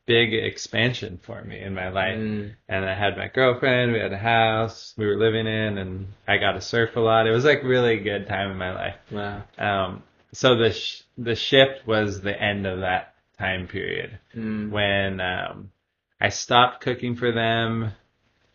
[0.06, 2.54] big expansion for me in my life Mm.
[2.68, 3.94] and I had my girlfriend.
[3.94, 7.26] We had a house we were living in, and I got to surf a lot.
[7.28, 8.96] It was like really good time in my life.
[9.12, 9.44] Wow.
[9.58, 14.70] Um, so the sh- the shift was the end of that time period Mm.
[14.72, 15.72] when um,
[16.20, 17.92] I stopped cooking for them.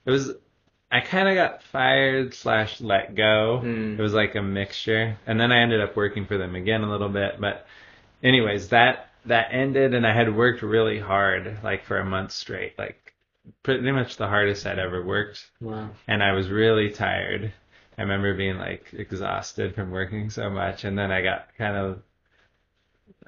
[0.04, 0.32] It was
[0.90, 3.60] I kind of got fired slash let go.
[3.62, 3.98] Mm.
[3.98, 6.90] It was like a mixture, and then I ended up working for them again a
[6.90, 7.38] little bit.
[7.40, 7.66] But
[8.22, 12.78] anyways, that that ended, and I had worked really hard, like for a month straight,
[12.78, 13.14] like
[13.62, 15.90] pretty much the hardest I'd ever worked, Wow.
[16.06, 17.52] and I was really tired.
[17.98, 22.02] I remember being like exhausted from working so much, and then I got kind of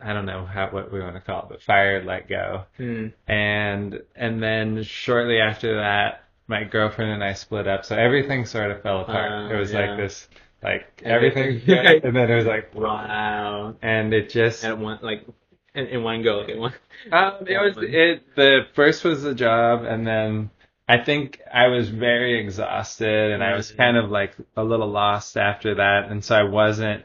[0.03, 3.13] I don't know how what we want to call it, but fired, let go Mm.
[3.29, 8.71] and and then shortly after that my girlfriend and I split up so everything sort
[8.71, 9.81] of fell apart Uh, it was yeah.
[9.91, 10.29] like this
[10.63, 11.61] like Everything.
[11.61, 13.75] everything and then it was like Wow.
[13.83, 15.27] and it just And one like
[15.75, 16.41] in, in one go.
[16.41, 16.75] Okay, one.
[17.13, 20.51] um, it was it the first was the job and then
[20.89, 23.77] I think I was very exhausted and I was Mhm.
[23.77, 27.05] kind of like a little lost after that and so I wasn't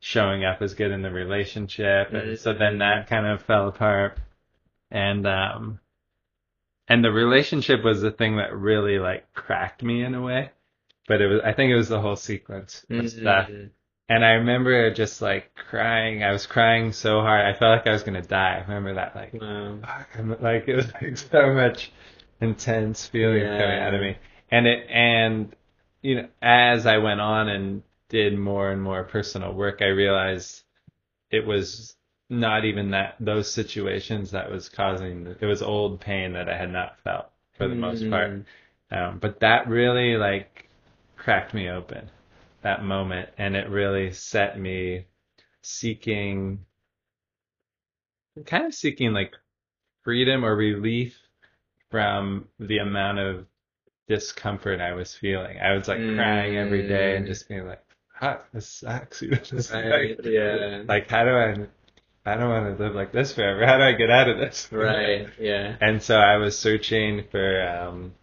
[0.00, 4.18] showing up as good in the relationship and so then that kind of fell apart
[4.90, 5.80] and um
[6.88, 10.50] and the relationship was the thing that really like cracked me in a way
[11.08, 13.70] but it was I think it was the whole sequence of stuff Mm.
[14.08, 16.22] And I remember just like crying.
[16.22, 17.44] I was crying so hard.
[17.46, 18.56] I felt like I was gonna die.
[18.58, 19.14] I remember that?
[19.16, 19.78] Like Wow.
[19.80, 21.92] fuck, like it was like so much
[22.40, 23.58] intense feeling Yeah.
[23.58, 24.16] coming out of me.
[24.50, 25.54] And it and
[26.02, 30.62] you know as I went on and did more and more personal work I realized
[31.30, 31.96] it was
[32.30, 36.70] not even that those situations that was causing it was old pain that I had
[36.72, 38.30] not felt for the most part.
[38.30, 38.44] Mm.
[38.90, 40.68] um, but that really like
[41.16, 42.10] cracked me open
[42.64, 45.06] that moment and it really set me
[45.62, 46.58] seeking
[48.46, 49.32] kind of seeking like
[50.02, 51.16] freedom or relief
[51.90, 53.46] from the amount of
[54.08, 55.58] discomfort I was feeling.
[55.58, 57.28] I was like crying every day and Mm.
[57.28, 57.82] just being like,
[58.20, 59.22] ah, this sucks.
[59.22, 60.82] You know, this Right, like, yeah.
[60.86, 61.66] like how do I
[62.26, 63.66] I don't want to live like this forever.
[63.66, 64.68] How do I get out of this?
[64.72, 65.28] Right.
[65.38, 65.76] Yeah.
[65.80, 68.14] And so I was searching for, um,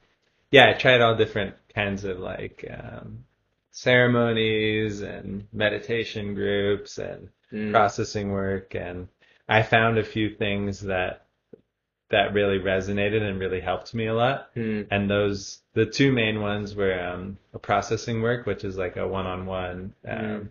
[0.50, 3.26] yeah, I tried all different kinds of like um,
[3.72, 7.72] ceremonies and meditation groups and Mm.
[7.72, 9.10] processing work, and
[9.50, 11.26] I found a few things that
[12.10, 14.54] that really resonated and really helped me a lot.
[14.56, 14.88] Mm.
[14.92, 19.08] And those, the two main ones were um, a processing work, which is like a
[19.08, 20.50] one-on-one um, Mm.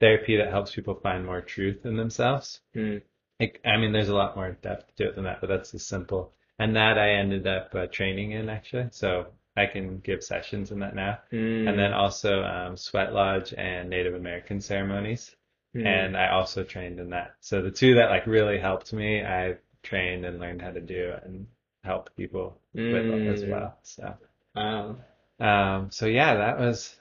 [0.00, 2.60] therapy that helps people find more truth in themselves.
[2.74, 3.00] Mm.
[3.40, 5.78] Like, I mean, there's a lot more depth to it than that, but that's the
[5.78, 6.32] simple.
[6.58, 9.26] And that I ended up uh, training in actually, so
[9.56, 11.18] I can give sessions in that now.
[11.32, 11.68] Mm.
[11.68, 15.34] And then also um, sweat lodge and Native American ceremonies,
[15.74, 15.86] Mm.
[15.86, 17.34] and I also trained in that.
[17.40, 21.14] So the two that like really helped me, I trained and learned how to do
[21.24, 21.46] and
[21.82, 23.48] help people with as Mm.
[23.50, 23.78] well.
[23.82, 24.14] So,
[24.54, 24.96] Wow.
[25.40, 26.96] um, so yeah, that was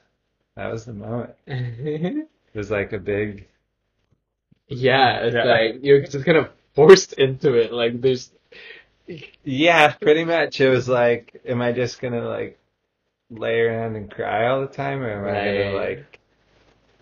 [0.56, 1.36] that was the moment.
[2.54, 3.48] It was like a big
[4.68, 5.44] yeah, it's Yeah.
[5.44, 7.72] like you're just kind of forced into it.
[7.72, 8.32] Like there's
[9.44, 10.62] Yeah, pretty much.
[10.62, 12.60] It was like, am I just gonna like
[13.30, 16.20] lay around and cry all the time, or am I gonna like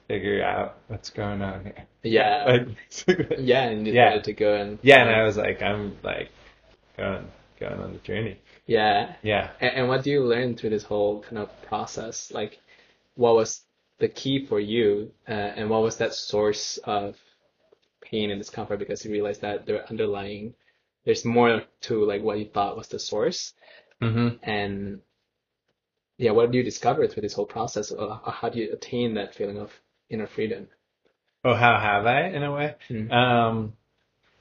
[0.08, 1.88] figure out what's going on here?
[2.04, 2.44] yeah,
[3.08, 4.20] Like, yeah, and you Yeah.
[4.22, 6.32] to go and yeah, and I was like, I'm like
[6.98, 7.28] going
[7.60, 8.40] going on the journey.
[8.66, 9.16] yeah.
[9.22, 9.52] Yeah.
[9.60, 12.32] And, and what do you learn through this whole kind of process?
[12.32, 12.60] Like,
[13.16, 13.62] what was
[14.00, 17.18] the key for you, uh, and what was that source of
[18.02, 18.80] pain and discomfort?
[18.80, 20.54] Because you realized that there underlying,
[21.06, 23.54] there's more to like what you thought was the source,
[24.02, 24.38] Mm-hmm.
[24.44, 25.02] and
[26.18, 27.92] yeah, what do you discover through this whole process?
[27.92, 29.72] Or how do you attain that feeling of
[30.10, 30.68] inner freedom?
[31.44, 32.76] Oh, how have I in a way?
[32.90, 33.12] Mm.
[33.12, 33.74] Um,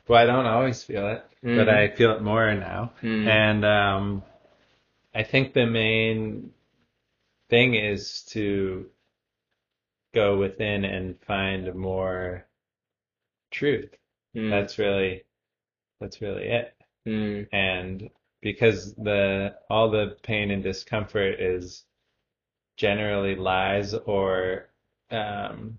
[0.09, 1.69] well, I don't always feel it, but Mhm.
[1.69, 2.93] I feel it more now.
[3.03, 3.27] Mm.
[3.27, 4.23] And um,
[5.15, 6.53] I think the main
[7.49, 8.91] thing is to
[10.15, 12.47] go within and find more
[13.51, 13.91] truth.
[14.35, 14.51] Mm.
[14.51, 15.25] That's really
[16.01, 16.75] that's really it.
[17.07, 17.47] Mm.
[17.53, 18.11] And
[18.43, 21.85] because the all the pain and discomfort is
[22.77, 24.69] generally lies or
[25.11, 25.79] um,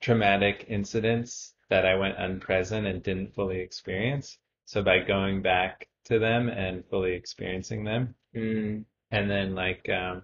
[0.00, 4.38] traumatic incidents that I went unpresent and didn't fully experience.
[4.66, 8.84] So by going back to them and fully experiencing them, Mm.
[9.10, 10.22] and then like um,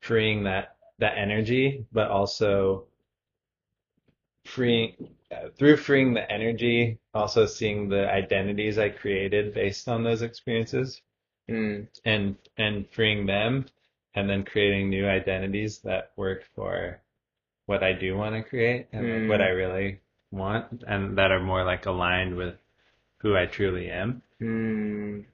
[0.00, 2.84] freeing that that energy, but also
[4.54, 4.92] freeing
[5.30, 11.02] uh, through freeing the energy, also seeing the identities I created based on those experiences,
[11.48, 11.88] Mm.
[12.04, 13.66] and and freeing them,
[14.14, 17.00] and then creating new identities that work for
[17.66, 19.46] what I do want to create and like, what Mm.
[19.46, 22.56] I really want, and that are more like aligned with
[23.18, 24.22] who I truly am.
[24.40, 25.24] Mm.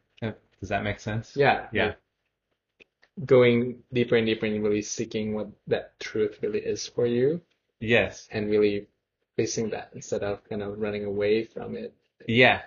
[0.61, 1.37] Does that make sense?
[1.37, 1.69] Yeah.
[1.73, 1.87] Yeah.
[1.87, 1.99] like
[3.25, 7.41] going deeper and deeper and really seeking what that truth really is for you
[7.81, 8.29] Yes.
[8.33, 8.89] and really
[9.37, 11.95] facing that instead of kind of running away from it.
[12.27, 12.63] Yeah.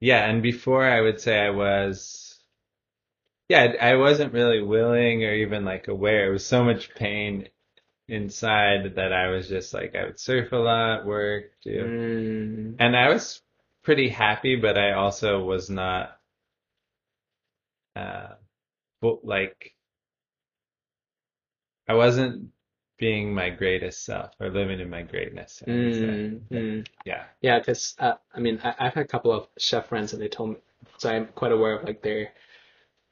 [0.00, 2.38] Yeah, and before I would say I was,
[3.48, 6.28] yeah, I wasn't really willing or even like aware.
[6.28, 7.48] It was so much pain
[8.08, 12.76] inside that I was just like, I would surf a lot, work, do, Mm.
[12.78, 13.42] and I was
[13.84, 16.18] pretty happy, but I also was not,
[17.96, 18.34] uh,
[19.24, 19.74] like,
[21.88, 22.51] I wasn't
[23.02, 25.60] being my greatest self or living in my greatness.
[25.66, 26.06] I would say.
[26.06, 26.40] Mm.
[26.52, 26.86] Mm.
[27.04, 27.24] Yeah.
[27.42, 30.28] Yeah, because uh, I mean, I, I've had a couple of chef friends, and they
[30.28, 30.56] told me,
[30.98, 32.30] so I'm quite aware of like their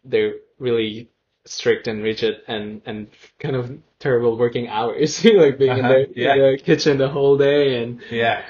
[0.04, 1.10] they're really
[1.44, 3.08] strict and rigid and and
[3.40, 6.34] kind of terrible working hours, like being Uh-huh, the, yeah.
[6.34, 8.44] in the kitchen the whole day, and Yeah.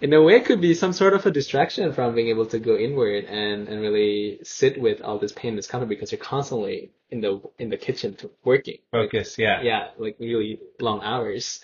[0.00, 2.58] In a way, it could be some sort of a distraction from being able to
[2.58, 6.90] go inward and and really sit with all this pain and discomfort because you're constantly
[7.10, 8.78] in the in the kitchen working.
[8.92, 9.38] Like, Focus.
[9.38, 9.62] Yeah.
[9.62, 11.60] yeah, like really long hours.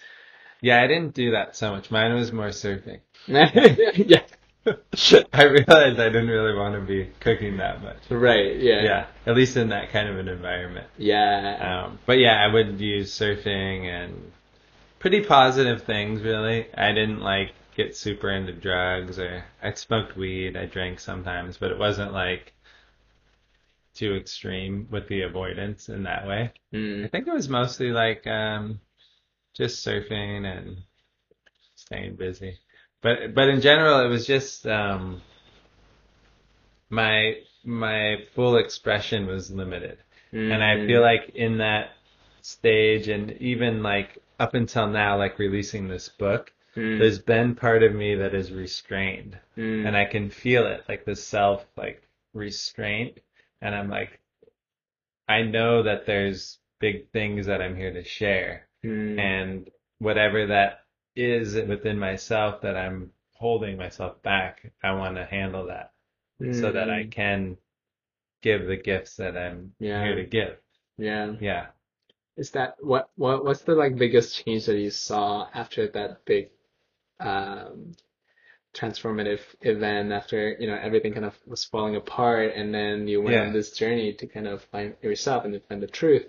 [0.61, 1.91] Yeah, I didn't do that so much.
[1.91, 3.01] Mine was more surfing.
[3.29, 4.23] yeah,
[5.33, 7.99] I realized I didn't really want to be cooking that much.
[8.11, 8.57] right.
[8.57, 10.87] Yeah, Yeah, at least in that kind of an environment.
[10.99, 11.85] yeah.
[11.87, 14.33] Um, but yeah, I would use surfing and
[14.99, 16.67] pretty positive things, really.
[16.75, 21.71] I didn't like get super into drugs or I smoked weed, I drank sometimes, but
[21.71, 22.55] it wasn't like
[23.95, 26.53] too extreme with the avoidance in that way.
[27.03, 27.09] I Mm.
[27.09, 28.81] think it was mostly like um,
[29.55, 30.79] just surfing and
[31.77, 32.59] staying busy.
[33.03, 35.23] But but in general, it was just um,
[36.91, 39.99] my my full expression was limited,
[40.49, 41.91] and I feel like in that
[42.43, 46.99] stage and even like up until now, like releasing this book, Mm.
[46.99, 49.87] there's been part of me that is restrained Mm.
[49.87, 53.19] and I can feel it, like the self like restraint.
[53.63, 54.21] And I'm like,
[55.29, 59.19] I know that there's big things that I'm here to share Mm.
[59.19, 60.85] and whatever that
[61.17, 65.93] is within myself that I'm holding myself back, I want to handle that
[66.53, 67.11] so that I Mm.
[67.13, 67.57] can
[68.43, 70.05] give the gifts that I'm Yeah.
[70.05, 70.59] here to give.
[70.99, 71.35] Yeah.
[71.41, 71.69] Yeah.
[72.37, 76.51] Is that what what what's the like biggest change that you saw after that big
[77.21, 77.93] um
[78.75, 83.35] transformative event after you know everything kind of was falling apart and then you went
[83.35, 83.43] Yeah.
[83.43, 86.27] on this journey to kind of find yourself and to find the truth.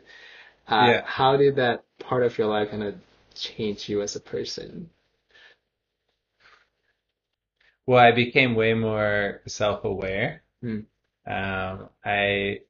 [0.67, 1.01] Uh, Yeah.
[1.05, 2.95] How did that part of your life kind of
[3.35, 4.89] change you as a person?
[7.87, 10.43] Well, I became way more self-aware.
[10.61, 10.79] Hmm.
[11.25, 12.61] Um, I,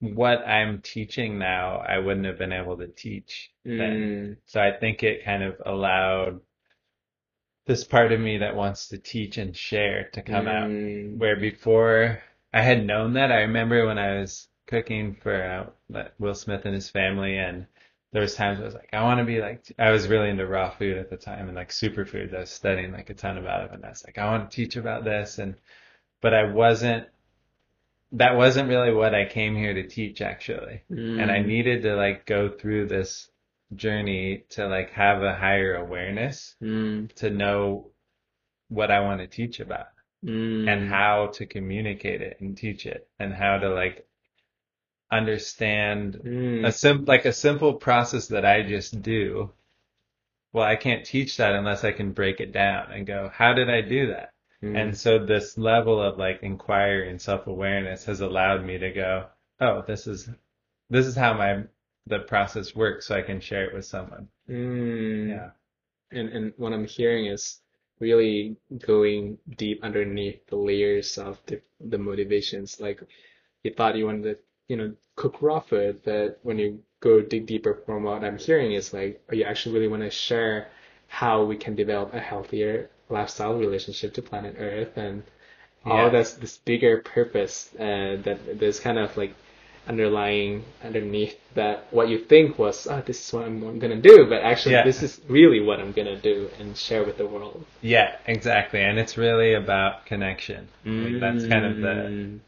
[0.00, 3.50] what I'm teaching now, I wouldn't have been able to teach.
[3.66, 6.40] Mm, So I think it kind of allowed
[7.70, 10.72] this part of me that wants to teach and share to come out.
[10.72, 16.04] mm, Where before I had known that, I remember when I was cooking for uh,
[16.18, 17.66] Will Smith and his family, and
[18.12, 20.46] there was times I was like, I want to be like, I was really into
[20.46, 22.34] raw food at the time and like superfoods.
[22.34, 24.56] I was studying like a ton about it, and I was like, I want to
[24.56, 25.56] teach about this, and
[26.22, 27.08] but I wasn't.
[28.12, 30.84] That wasn't really what I came here to teach, actually,
[31.16, 33.30] and I mm, needed to like go through this
[33.74, 37.90] journey to like have a higher awareness mm, to know
[38.68, 39.88] what I want to teach about
[40.22, 44.06] mm, and how to communicate it and teach it and how to like
[45.12, 49.52] understand mm, a sim like a simple process that I just do.
[50.52, 53.68] Well, I can't teach that unless I can break it down and go, how did
[53.70, 54.32] I do that?
[54.62, 59.26] mm, And so this level of like inquiry and self-awareness has allowed me to go,
[59.60, 60.28] oh, this is
[60.90, 61.64] this is how my
[62.06, 64.28] the process works so I can share it with someone.
[64.48, 65.28] mm.
[65.28, 65.50] Yeah.
[66.12, 67.60] And and what I'm hearing is
[68.00, 72.80] really going deep underneath the layers of the the motivations.
[72.80, 73.02] Like
[73.64, 74.38] you thought you wanted to,
[74.68, 78.72] you know, cook raw food, but when you go dig deeper from what I'm hearing
[78.72, 80.68] is like, you actually really want to share
[81.08, 85.22] how we can develop a healthier lifestyle relationship to planet Earth and
[85.84, 86.10] all Yeah.
[86.10, 89.34] that's this bigger purpose uh, that this kind of like
[89.88, 94.26] underlying underneath that what you think was oh this is what I'm, I'm gonna do
[94.28, 94.84] but actually Yeah.
[94.84, 98.80] this is really what I'm gonna do and share with the world Yeah, exactly.
[98.82, 100.68] And it's really about connection.
[100.84, 102.40] Like, that's kind of the Mm,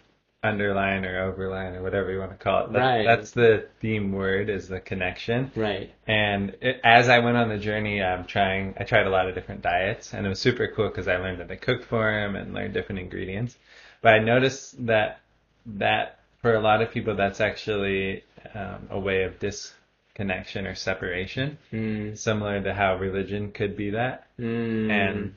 [0.44, 2.72] underline or overline or whatever you want to call it.
[2.72, 3.06] That, Right.
[3.06, 5.50] That's the theme word is the connection.
[5.56, 8.74] right And it, as I went on the journey, I'm trying.
[8.78, 11.40] I tried a lot of different diets, and it was super cool because I learned
[11.40, 13.56] that to cooked for them and learned different ingredients.
[14.02, 15.20] But I noticed that
[15.66, 18.24] that for a lot of people, that's actually
[18.54, 24.28] um, a way of disconnection or separation, mm, similar to how religion could be that.
[24.38, 24.46] mm,
[24.88, 25.34] And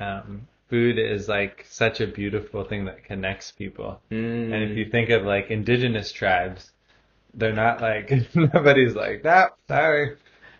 [0.00, 4.00] um, food is like such a beautiful thing that connects people.
[4.10, 4.16] mm,
[4.50, 6.72] And if you think of like indigenous tribes,
[7.34, 10.16] they're not like nobody's like, no, sorry,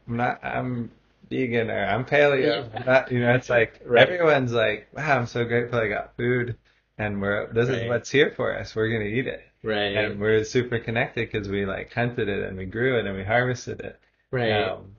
[0.08, 0.90] I'm not, I'm
[1.30, 2.70] vegan or I'm paleo.
[2.74, 6.56] I'm not, you know, it's like everyone's like, wow, I'm so grateful I got food,
[7.00, 7.70] and we're this Right.
[7.70, 8.74] is what's here for us.
[8.76, 12.58] We're gonna eat it, right and we're super connected because we like hunted it and
[12.58, 14.00] we grew it and we harvested it.
[14.32, 14.96] right Um,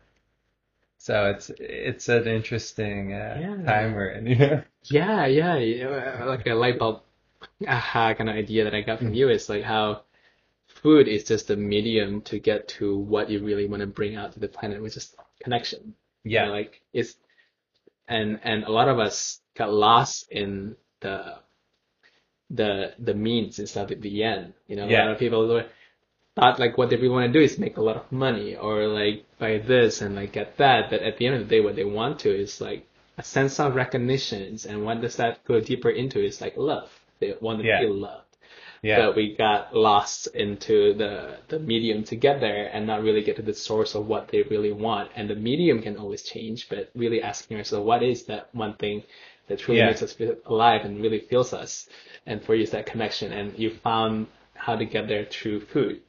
[0.97, 3.56] so it's it's an interesting uh, Yeah.
[3.66, 4.64] time we're in, you know.
[4.89, 7.04] Yeah, yeah, yeah, like a light bulb
[7.68, 9.04] aha kind of idea that I got Mm.
[9.04, 10.04] from you is like how
[10.68, 14.34] food is just a medium to get to what you really want to bring out
[14.34, 15.95] to the planet, which is connection.
[16.26, 17.16] You Yeah, know, like it's
[18.08, 21.39] and and a lot of us got lost in the
[22.56, 24.54] the the means instead of the end.
[24.68, 25.64] You know, a lot of people
[26.36, 28.88] thought like what they really want to do is make a lot of money or
[28.88, 30.89] like buy this and like get that.
[30.89, 32.88] But at the end of the day, what they want to is like
[33.18, 34.58] a sense of recognition.
[34.68, 36.89] And what does that go deeper into is like love.
[37.20, 37.80] They want to Yeah.
[37.82, 38.26] feel loved.
[38.84, 43.22] yeah, But we got lost into the the medium to get there and not really
[43.24, 45.12] get to the source of what they really want.
[45.16, 49.04] And the medium can always change, but really asking yourself, what is that one thing
[49.52, 49.88] that truly Yeah.
[49.88, 51.88] makes us feel alive and really feels us?
[52.26, 53.32] And for you, it's that connection.
[53.32, 56.02] And you found how to get there through food.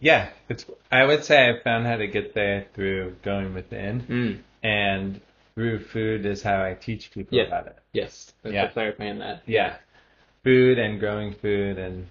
[0.00, 0.30] yeah.
[0.48, 3.94] It's I would say I found how to get there through going within.
[4.02, 4.38] Mm.
[4.64, 5.20] and
[5.54, 7.44] through food is how I teach people Yeah.
[7.44, 7.76] about it.
[7.92, 8.66] Yes, thanks Yeah.
[8.68, 9.42] for clarifying that.
[9.46, 9.76] Yeah,
[10.44, 12.06] food and growing food and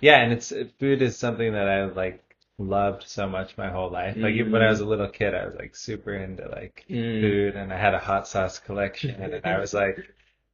[0.00, 2.20] yeah, and it's food is something that I like
[2.58, 4.16] loved so much my whole life.
[4.16, 7.20] Like even when I was a little kid, I was like super into like Mm.
[7.20, 9.98] food, and I had a hot sauce collection, and I was like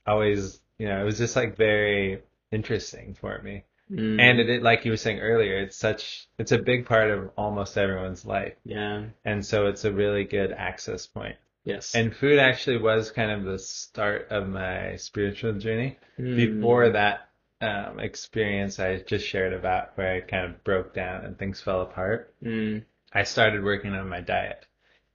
[0.07, 3.65] always, you know, it was just like very interesting for me.
[3.91, 4.21] Mm.
[4.21, 7.31] And it, it, like you were saying earlier, it's such, it's a big part of
[7.37, 8.55] almost everyone's life.
[8.65, 11.37] yeah, And so it's a really good access point.
[11.65, 11.95] yes.
[11.95, 15.99] And food actually was kind of the start of my spiritual journey.
[16.19, 16.37] Mm.
[16.37, 17.29] Before that
[17.63, 21.83] um, experience I just shared about where I kind of broke down and things fell
[21.83, 22.85] apart, Mm.
[23.15, 24.67] I started working on my diet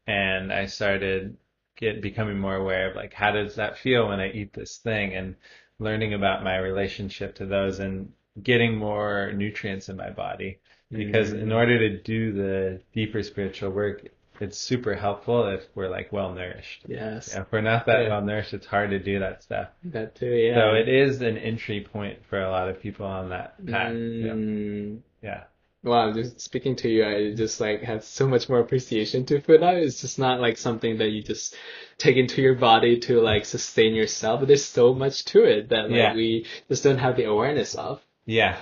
[0.08, 1.38] and I started
[1.76, 5.16] get becoming more aware of like how does that feel when I eat this thing
[5.16, 5.36] and
[5.80, 10.60] learning about my relationship to those and getting more nutrients in my body
[10.92, 11.42] because Mm.
[11.42, 14.08] in order to do the deeper spiritual work
[14.42, 16.84] it's super helpful if we're like well nourished.
[16.88, 18.10] Yes, If we're not that Yeah.
[18.10, 19.70] well nourished, it's hard to do that stuff.
[19.86, 20.28] that too.
[20.34, 20.56] Yeah.
[20.56, 23.94] So it is an entry point for a lot of people on that path.
[23.94, 24.32] Yeah.
[24.34, 25.00] Mm.
[25.22, 25.44] yeah.
[25.84, 29.62] Wow, just speaking to you, I just like have so much more appreciation to food
[29.62, 29.70] now.
[29.76, 31.56] It's just not like something that you just
[31.98, 34.42] take into your body to like sustain yourself.
[34.42, 36.14] But There's so much to it that like Yeah.
[36.16, 38.02] we just don't have the awareness of.
[38.26, 38.58] Yeah.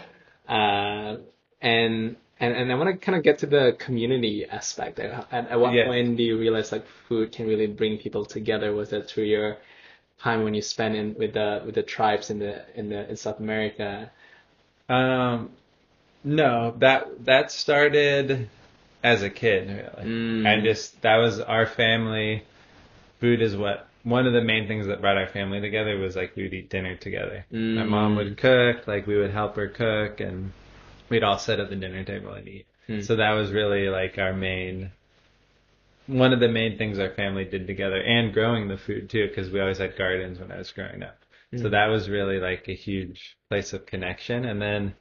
[0.48, 1.18] Uh,
[1.62, 5.00] and and and I want to kind of get to the community aspect.
[5.00, 5.86] At, at what Yeah.
[5.86, 8.74] point do you realize like food can really bring people together?
[8.74, 9.58] Was that through your
[10.20, 13.16] time when you spent in with the with the tribes in the in the in
[13.16, 14.12] South America?
[14.90, 15.52] Um,
[16.24, 18.50] no, that that started
[19.04, 20.10] as a kid, really.
[20.10, 20.46] Mm.
[20.48, 22.44] And just that was our family.
[23.20, 26.36] Food is what one of the main things that brought our family together was like
[26.36, 27.46] we would eat dinner together.
[27.50, 28.18] My mom Mm.
[28.18, 30.52] would cook, like we would help her cook, and
[31.10, 32.66] we'd all sit at the dinner table and eat.
[32.88, 33.06] Mm.
[33.06, 34.92] So that was really like our main,
[36.08, 39.50] one of the main things our family did together, and growing the food too, because
[39.50, 41.18] we always had gardens when I was growing up.
[41.56, 41.72] So Mm.
[41.72, 44.46] that was really like a huge place of connection.
[44.46, 44.96] And then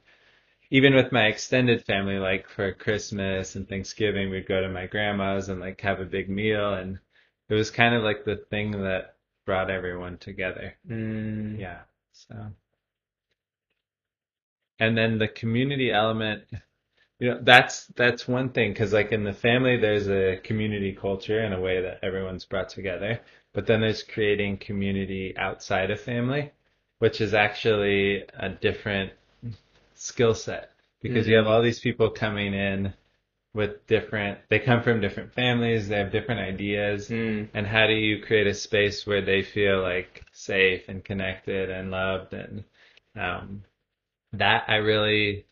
[0.71, 5.49] even with my extended family, like for Christmas and Thanksgiving, we'd go to my grandma's
[5.49, 6.73] and like have a big meal.
[6.73, 6.99] And
[7.49, 10.75] it was kind of like the thing that brought everyone together.
[10.89, 11.59] Mm.
[11.59, 11.81] Yeah.
[12.13, 12.35] So,
[14.79, 16.43] and then the community element,
[17.19, 18.73] you know, that's, that's one thing.
[18.73, 22.69] Cause like in the family, there's a community culture in a way that everyone's brought
[22.69, 23.19] together.
[23.53, 26.51] But then there's creating community outside of family,
[26.99, 29.13] which is actually a different
[29.93, 30.71] skill set
[31.01, 32.93] because you have all these people coming in
[33.53, 37.09] with different, they come from different families, they have different ideas.
[37.09, 37.49] Mm.
[37.53, 41.91] And how do you create a space where they feel like safe and connected and
[41.91, 42.33] loved?
[42.33, 42.63] And
[43.15, 43.63] um,
[44.39, 45.45] that I really,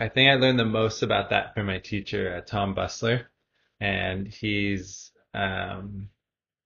[0.00, 3.26] I think I learned the most about that from my teacher, uh, Tom Bustler.
[3.80, 6.08] And he's, um,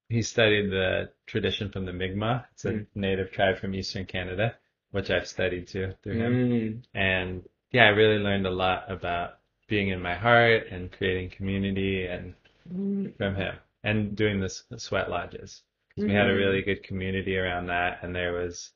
[0.08, 2.44] he studied the tradition from the Mi'kmaq.
[2.52, 2.86] It's a Mm.
[2.94, 4.56] native tribe from Eastern Canada,
[4.90, 6.32] which I've studied too through him.
[6.32, 6.82] Mm.
[6.94, 9.38] And yeah, I really learned a lot about
[9.68, 12.34] being in my heart and creating community and
[12.70, 13.16] Mm.
[13.16, 15.62] from him and doing the sweat lodges.
[15.94, 16.38] 'Cause we had a Mm.
[16.38, 18.72] really good community around that and there was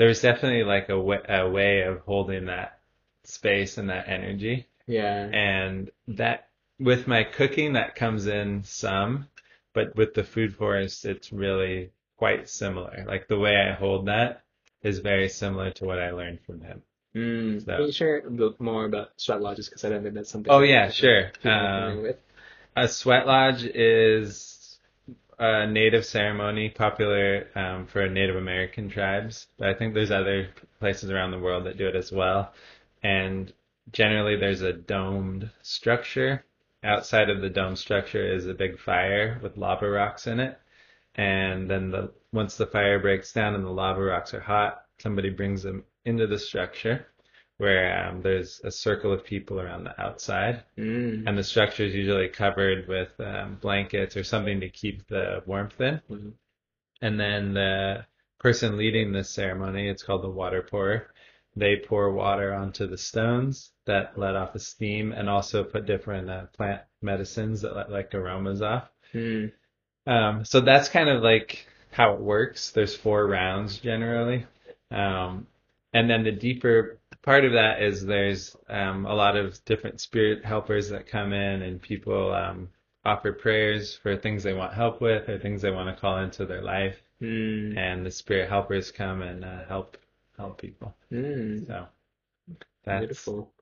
[0.00, 2.78] there was definitely like a way, a way of holding that
[3.24, 5.24] space and that energy Yeah.
[5.26, 6.48] and that
[6.78, 9.28] with my cooking that comes in some
[9.74, 14.42] but with the food forest it's really quite similar like the way I hold that
[14.82, 16.82] is very similar to what I learned from him
[17.14, 17.62] Mm.
[17.66, 19.68] So- Can you share a bit more about sweat lodges?
[19.68, 20.50] Because I don't think that's something.
[20.50, 21.32] Oh, yeah, sure.
[21.44, 22.12] Um.
[22.76, 24.49] A sweat lodge is
[25.40, 31.10] a native ceremony popular um, for Native American tribes, but I think there's other places
[31.10, 32.52] around the world that do it as well.
[33.02, 33.50] And
[33.90, 36.44] generally, there's a domed structure.
[36.84, 40.58] Outside of the dome structure is a big fire with lava rocks in it.
[41.14, 45.30] And then the once the fire breaks down and the lava rocks are hot, somebody
[45.30, 47.06] brings them into the structure
[47.60, 51.24] where um, there's a circle of people around the outside Mm.
[51.26, 55.78] and the structure is usually covered with um, blankets or something to keep the warmth
[55.80, 56.00] in.
[56.10, 56.32] Mhm.
[57.02, 58.06] And then the
[58.38, 61.08] person leading this ceremony, it's called the water pourer.
[61.56, 66.30] They pour water onto the stones that let off a steam and also put different
[66.30, 68.88] uh, plant medicines that let like aromas off.
[69.12, 69.52] Mm.
[70.06, 72.70] Um, so that's kind of like how it works.
[72.70, 74.46] There's four rounds generally.
[74.90, 75.46] Um,
[75.92, 80.44] and then the deeper part of that is there's um, a lot of different spirit
[80.44, 82.68] helpers that come in and people um,
[83.04, 86.46] offer prayers for things they want help with or things they want to call into
[86.46, 86.96] their life.
[87.22, 87.76] Mm.
[87.76, 89.96] And the spirit helpers come and uh, help
[90.38, 90.94] help people.
[91.12, 91.66] Mm.
[91.66, 91.86] So
[92.84, 93.52] that's Beautiful.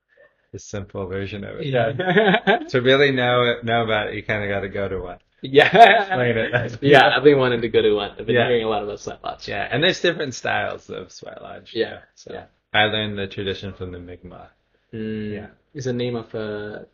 [0.52, 1.66] the simple version of it.
[1.66, 2.59] Yeah.
[2.68, 5.18] To really know it, know about it, you kind of got to go to one.
[5.42, 6.00] yeah.
[6.02, 6.78] Explain it.
[6.82, 8.12] Yeah, I've been wanting to go to one.
[8.18, 8.46] I've been Yeah.
[8.46, 9.48] hearing a lot about sweat lodge.
[9.48, 11.72] Yeah, and there's different styles of sweat lodge.
[11.74, 12.44] Yeah, So yeah.
[12.72, 14.48] I learned the tradition from the Mi'kmaq.
[14.92, 15.32] Mm.
[15.32, 15.46] Yeah.
[15.74, 16.86] Is the name of a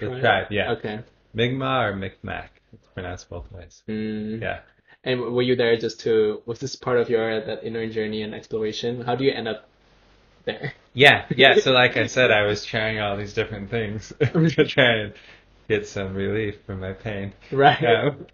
[0.00, 0.72] The tribe, yeah.
[0.72, 1.00] Okay.
[1.34, 2.48] Mi'kmaq or Micmac.
[2.72, 3.82] It's pronounced both ways.
[3.88, 4.40] Mm.
[4.40, 4.60] Yeah.
[5.02, 8.34] And were you there just to, was this part of your that inner journey and
[8.34, 9.00] exploration?
[9.02, 9.66] How do you end up
[10.44, 10.74] there.
[10.94, 11.58] Yeah, yeah.
[11.58, 15.14] So like I said, I was trying all these different things to try and
[15.68, 17.32] get some relief from my pain.
[17.52, 17.82] Right.
[17.84, 18.26] Um,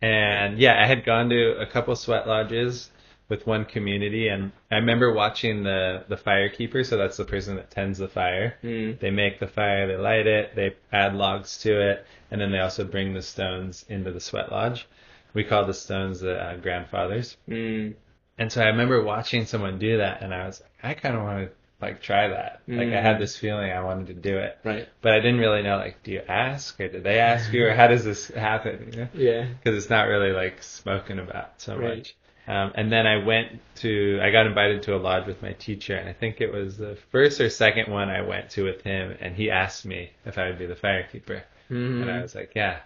[0.00, 2.90] and yeah, I had gone to a couple sweat lodges
[3.32, 6.84] with one community, and I remember watching the the firekeeper.
[6.84, 8.58] So that's the person that tends the fire.
[8.62, 9.00] Mm.
[9.00, 12.58] They make the fire, they light it, they add logs to it, and then they
[12.58, 14.86] also bring the stones into the sweat lodge.
[15.32, 17.38] We call the stones the uh, grandfathers.
[17.48, 17.94] Mm.
[18.36, 21.22] And so I remember watching someone do that, and I was like, I kind of
[21.22, 22.60] want to like try that.
[22.68, 23.20] Like I had Mm.
[23.20, 24.86] this feeling I wanted to do it, Right.
[25.00, 25.78] but I didn't really know.
[25.78, 28.90] Like, do you ask, or did they ask you, or how does this happen?
[28.92, 29.08] You know?
[29.14, 29.46] Yeah.
[29.56, 31.96] because it's not really like spoken about so Right.
[31.98, 32.14] much.
[32.48, 35.94] Um, and then I went to, I got invited to a lodge with my teacher,
[35.94, 39.16] and I think it was the first or second one I went to with him,
[39.20, 42.02] and he asked me if I would be the firekeeper, Mm.
[42.02, 42.80] and I was like, yeah,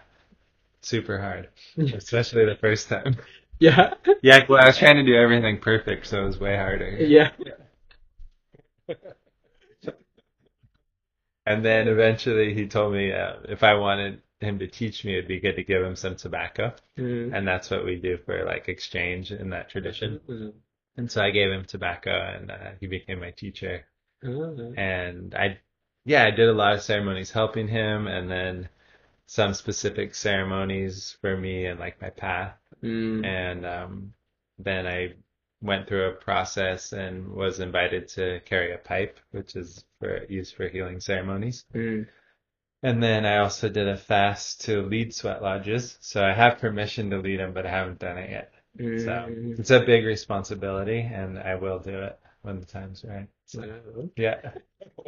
[0.81, 3.17] super hard, especially the first time.
[3.59, 3.95] Yeah.
[4.21, 6.91] Yeah, well, I was trying to do everything perfect, so it was way harder.
[6.91, 7.31] Yeah.
[11.45, 15.27] And then eventually he told me uh, if I wanted him to teach me, it'd
[15.27, 17.35] be good to give him some tobacco, Mm.
[17.35, 20.19] and that's what we do for like exchange in that tradition.
[20.27, 20.53] Mm.
[20.97, 23.85] And so I gave him tobacco, and uh, he became my teacher.
[24.23, 24.73] Oh.
[24.77, 25.59] And I,
[26.05, 28.69] yeah, I did a lot of ceremonies helping him, and then
[29.27, 32.55] some specific ceremonies for me and like my path.
[32.83, 33.25] Mm.
[33.25, 34.13] And um,
[34.57, 35.13] then I
[35.61, 40.55] went through a process and was invited to carry a pipe, which is for used
[40.55, 41.65] for healing ceremonies.
[42.87, 45.97] And then I also did a fast to lead sweat lodges.
[45.99, 48.53] So I have permission to lead them, but I haven't done it yet.
[48.77, 49.59] So Mm.
[49.59, 53.27] it's a big responsibility, and I will do it when the time's right.
[53.45, 54.09] So, Wow.
[54.15, 54.51] yeah.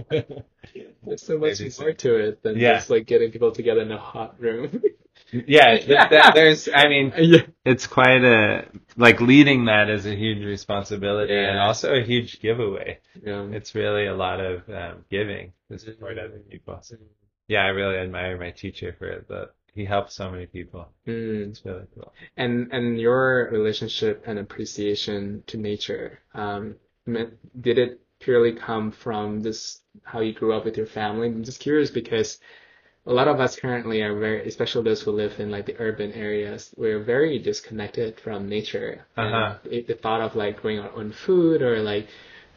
[0.09, 1.83] There's so much Maybe so.
[1.83, 2.73] more to it than Yeah.
[2.75, 4.81] just like getting people together in a hot room.
[5.31, 7.43] yeah, th- th- there's, I mean, yeah.
[7.63, 8.65] it's quite a,
[8.97, 12.99] like leading that is a huge responsibility and also a huge giveaway.
[13.23, 13.43] Yeah.
[13.51, 16.81] It's really a lot of um, giving to support other people.
[17.49, 20.87] Yeah, I really admire my teacher for the, he helped so many people.
[21.07, 21.49] Mm.
[21.49, 22.13] It's really cool.
[22.37, 26.75] And and your relationship and appreciation to nature, um,
[27.59, 31.27] did it purely come from this how you grew up with your family?
[31.27, 32.39] I'm just curious because
[33.07, 36.11] a lot of us currently are very, especially those who live in like the urban
[36.13, 39.05] areas, we're very disconnected from nature.
[39.17, 39.57] Uh-huh.
[39.63, 42.07] it- the thought of like growing our own food or like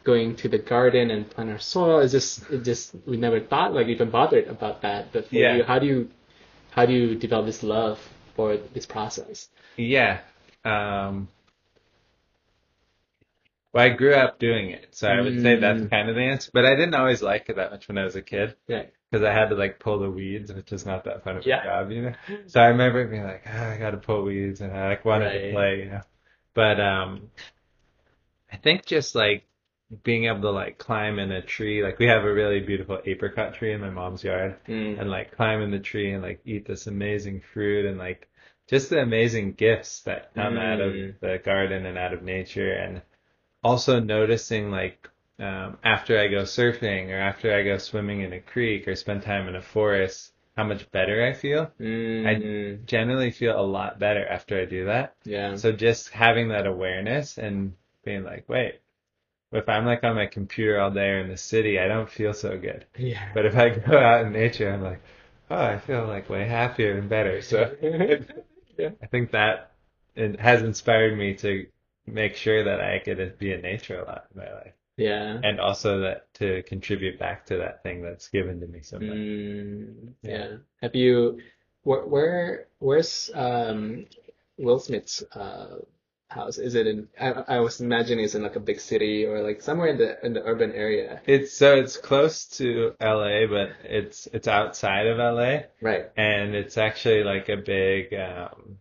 [0.03, 3.73] going to the garden and plant our soil is just it just we never thought
[3.73, 5.11] like even bothered about that.
[5.13, 5.55] But for Yeah.
[5.57, 6.09] you, how do you
[6.71, 7.99] how do you develop this love
[8.35, 9.49] for this process?
[9.77, 10.21] Yeah.
[10.65, 11.27] Um,
[13.73, 15.89] well, I grew up doing it, so I would say that's Mm.
[15.89, 16.51] kind of the answer.
[16.53, 18.83] But I didn't always like it that much when I was a kid Yeah.
[19.09, 21.49] because I had to like pull the weeds, which is not that fun of a
[21.49, 22.13] job, you know.
[22.47, 25.31] So I remember being like, ah, I got to pull weeds, and I like wanted
[25.31, 26.01] to play, you know.
[26.53, 27.31] But um,
[28.51, 29.43] I think just like
[30.03, 33.53] being able to like climb in a tree, like we have a really beautiful apricot
[33.53, 34.99] tree in my mom's yard, Mm.
[34.99, 38.29] and like climb in the tree and like eat this amazing fruit and like
[38.67, 41.19] just the amazing gifts that come out of Mm.
[41.19, 43.01] the garden and out of nature and
[43.63, 48.39] also noticing like um, after I go surfing or after I go swimming in a
[48.39, 51.71] creek or spend time in a forest, how much better I feel.
[51.79, 52.85] Mm.
[52.85, 55.15] Generally feel a lot better after I do that.
[55.23, 55.55] yeah.
[55.55, 57.73] So just having that awareness and
[58.05, 58.79] being like, wait,
[59.53, 62.33] if I'm like on my computer all day or in the city, I don't feel
[62.33, 62.85] so good.
[62.97, 63.29] Yeah.
[63.33, 65.01] But if I go out in nature, I'm like,
[65.49, 67.41] oh, I feel like way happier and better.
[67.41, 67.75] So
[68.77, 68.89] Yeah.
[69.01, 69.71] I think that
[70.15, 71.67] it has inspired me to
[72.07, 74.73] make sure that I get to be in nature a lot in my life.
[74.97, 75.39] Yeah.
[75.43, 79.07] And also that to contribute back to that thing that's given to me so much.
[79.09, 80.31] Mm, Yeah.
[80.31, 80.57] yeah.
[80.81, 81.39] Have you
[81.83, 84.05] where where where's um
[84.57, 85.77] Will Smith's uh
[86.33, 86.57] house?
[86.57, 89.61] Is it in I I was imagining it's in like a big city or like
[89.61, 91.21] somewhere in the in the urban area.
[91.25, 96.05] It's so it's close to LA, but it's it's outside of LA, Right.
[96.17, 98.77] and it's actually like a big um,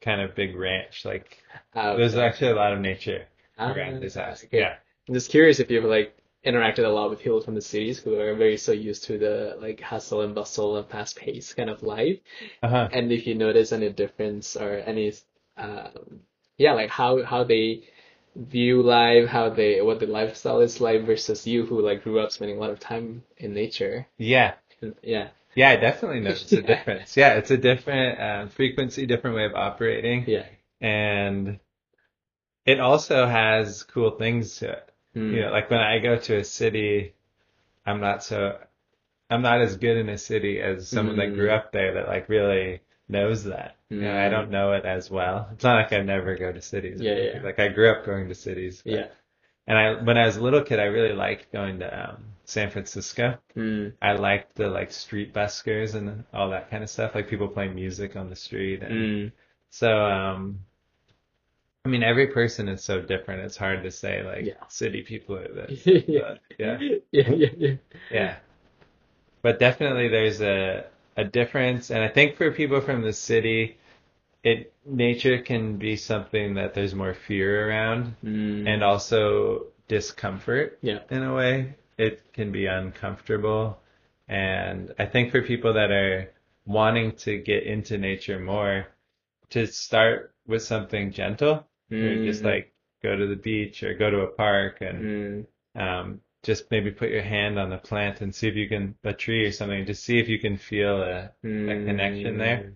[0.00, 1.04] kind of big ranch.
[1.04, 1.38] Like
[1.74, 3.26] Uh, there's actually a lot of nature
[3.58, 4.44] ah, around his house.
[4.44, 4.58] okay.
[4.60, 4.76] Yeah.
[5.08, 6.16] I'm just curious if you've like
[6.46, 9.56] interacted a lot with people from the cities who are very so used to the
[9.60, 12.18] like hustle and bustle and fast paced kind of life.
[12.62, 12.88] Uh-huh.
[12.92, 15.12] And if you notice any difference or any,
[15.56, 16.20] um,
[16.58, 17.84] yeah, like how how they
[18.36, 22.32] view life, how they what the lifestyle is like versus you who like grew up
[22.32, 24.06] spending a lot of time in nature.
[24.18, 24.54] Yeah.
[25.02, 26.66] Yeah, Yeah, I definitely noticed a Yeah.
[26.66, 27.16] difference.
[27.16, 30.46] Yeah, it's a different uh, frequency, different way of operating, yeah.
[30.80, 31.58] and
[32.66, 34.90] it also has cool things to it.
[35.16, 35.32] Mm.
[35.32, 37.14] You know, like when I go to a city,
[37.86, 38.58] I'm not so,
[39.30, 41.56] I'm not as good in a city as someone that grew Mm.
[41.58, 43.76] up there that like really knows that.
[43.90, 44.30] You know, I Mm.
[44.30, 45.48] don't know it as well.
[45.52, 47.00] It's not like I never go to cities.
[47.00, 47.40] Yeah, yeah.
[47.42, 48.82] Like I grew up going to cities.
[48.82, 49.06] but Yeah.
[49.66, 52.70] and I when I was a little kid, I really liked going to um, San
[52.70, 53.38] Francisco.
[53.56, 53.92] Mm.
[54.02, 57.74] I liked the like street buskers and all that kind of stuff, like people playing
[57.74, 58.82] music on the street.
[58.82, 59.32] And Mm.
[59.70, 60.60] so, um,
[61.86, 63.42] I mean, every person is so different.
[63.42, 64.66] It's hard to say like Yeah.
[64.68, 65.86] city people are this.
[66.08, 66.78] yeah, yeah,
[67.12, 67.74] yeah, yeah.
[68.10, 68.36] yeah.
[69.42, 70.86] But definitely there's a
[71.16, 73.78] a difference, and I think for people from the city,
[74.42, 78.66] it nature can be something that there's more fear around, Mm.
[78.68, 81.00] and also discomfort yeah.
[81.10, 81.74] in a way.
[81.98, 83.78] It can be uncomfortable.
[84.28, 86.30] And I think for people that are
[86.66, 88.86] wanting to get into nature more,
[89.50, 92.46] to start with something gentle, or just Mm.
[92.46, 95.46] like go to the beach or go to a park and Mm.
[95.80, 99.12] um, just maybe put your hand on a plant and see if you can, a
[99.12, 101.86] tree or something, just see if you can feel a, Mm.
[101.86, 102.74] connection there.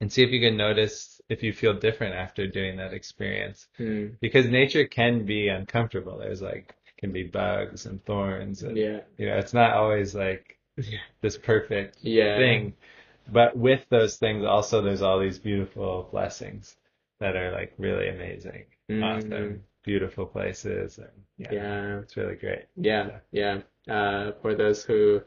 [0.00, 3.68] and see if you can notice if you feel different after doing that experience.
[3.78, 4.16] Mm.
[4.20, 6.18] Because nature can be uncomfortable.
[6.18, 9.00] There's like, can be bugs and thorns and Yeah.
[9.18, 10.58] you know, it's not always like
[11.22, 12.36] this perfect Yeah.
[12.38, 12.74] thing.
[13.32, 16.76] But with those things, also there's all these beautiful blessings
[17.20, 19.02] that are like really amazing, Mm.
[19.04, 22.02] awesome, beautiful places, and yeah, Yeah.
[22.02, 22.66] it's really great.
[22.76, 23.62] Yeah, yeah.
[23.88, 25.22] Uh, for those who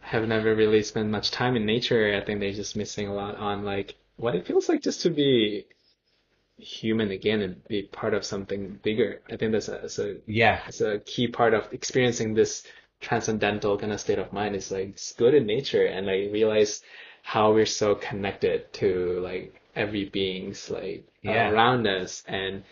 [0.00, 3.36] have never really spent much time in nature, I think they're just missing a lot
[3.36, 5.66] on like what it feels like just to be
[6.58, 9.22] human again and be part of something bigger.
[9.30, 12.64] I think that's a, that's a Yeah, that's a key part of experiencing this
[13.00, 16.82] transcendental kind of state of mind is like just go to nature and like realize
[17.22, 21.50] how we're so connected to like every being's like Yeah.
[21.50, 22.64] around us and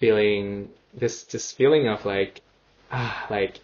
[0.00, 2.42] feeling this this feeling of like
[2.92, 3.60] ah like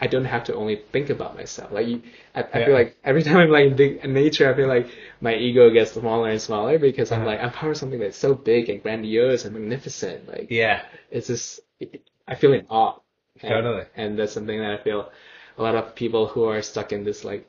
[0.00, 1.72] I don't have to only think about myself.
[1.72, 2.02] Like you,
[2.34, 2.66] I, I Yeah.
[2.66, 4.88] feel like every time I'm like in nature, I feel like
[5.20, 7.26] my ego gets smaller and smaller because I'm Uh-huh.
[7.26, 10.28] like I'm part of something that's so big and grandiose and magnificent.
[10.28, 11.60] Like yeah, it's just
[12.28, 13.00] I feel in awe.
[13.42, 13.84] And, Totally.
[13.96, 15.10] And that's something that I feel
[15.58, 17.46] a lot of people who are stuck in this like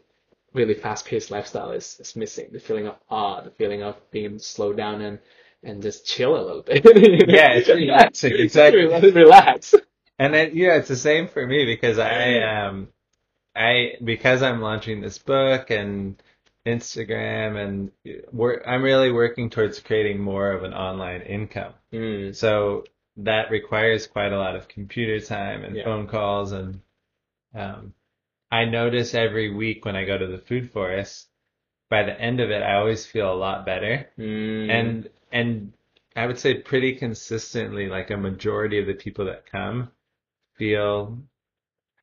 [0.54, 2.50] really fast-paced lifestyle is, is missing.
[2.52, 5.20] The feeling of awe, the feeling of being slowed down and
[5.64, 6.84] and just chill a little bit.
[7.30, 8.86] Yeah, it's relaxing, exactly.
[9.12, 9.76] Relax.
[10.18, 12.90] And then yeah, it's the same for me because I um
[13.56, 16.22] I because I'm launching this book and
[16.68, 17.92] Instagram and
[18.32, 21.74] work I'm really working towards creating more of an online income.
[21.94, 22.36] Mm.
[22.36, 22.86] So
[23.18, 25.84] that requires quite a lot of computer time and Yeah.
[25.86, 26.82] phone calls and
[27.56, 27.94] um
[28.52, 31.29] I notice every week when I go to the food forest
[31.90, 34.70] by the end of it I always feel a lot better Mm.
[34.70, 35.74] and and
[36.16, 39.90] I would say pretty consistently, like a majority of the people that come
[40.58, 41.20] feel,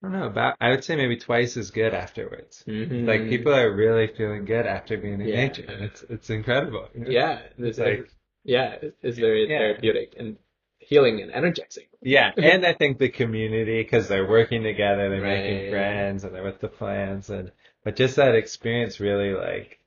[0.03, 2.64] I don't know, about I would say maybe twice as good afterwards.
[2.66, 3.07] Mhm.
[3.07, 5.37] Like people are really feeling good after being in Yeah.
[5.49, 5.64] nature.
[5.68, 6.89] It's it's incredible.
[6.95, 7.11] you know?
[7.11, 8.09] yeah, It's it's like
[8.45, 9.59] yeah, it's very Yeah.
[9.59, 10.37] therapeutic and
[10.78, 11.87] healing and energizing.
[12.01, 16.45] yeah, and I think the community because they're working together, they're making friends, and they're
[16.45, 17.51] with the plants, and
[17.87, 19.78] but just that experience really like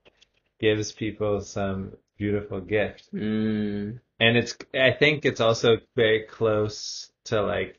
[0.58, 3.14] gives people some beautiful gift.
[3.14, 4.00] Mm.
[4.22, 7.78] And it's, I think it's also very close to like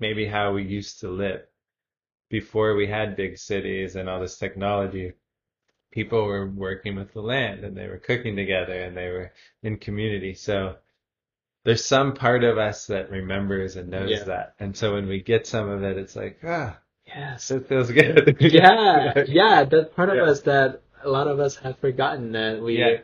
[0.00, 1.42] maybe how we used to live
[2.30, 5.12] before we had big cities and all this technology.
[5.92, 9.76] People were working with the land and they were cooking together and they were in
[9.76, 10.34] community.
[10.34, 10.78] So
[11.64, 14.24] there's some part of us that remembers and knows Yeah.
[14.24, 14.54] that.
[14.58, 16.76] And so when we get some of it, it's like, ah,
[17.14, 17.50] Yes.
[17.50, 18.36] it feels good.
[18.40, 20.22] yeah, yeah, that part of Yeah.
[20.22, 22.98] us that a lot of us have forgotten that we Yeah.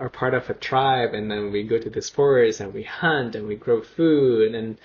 [0.00, 3.34] are part of a tribe and then we go to this forest and we hunt
[3.36, 4.78] and we grow food and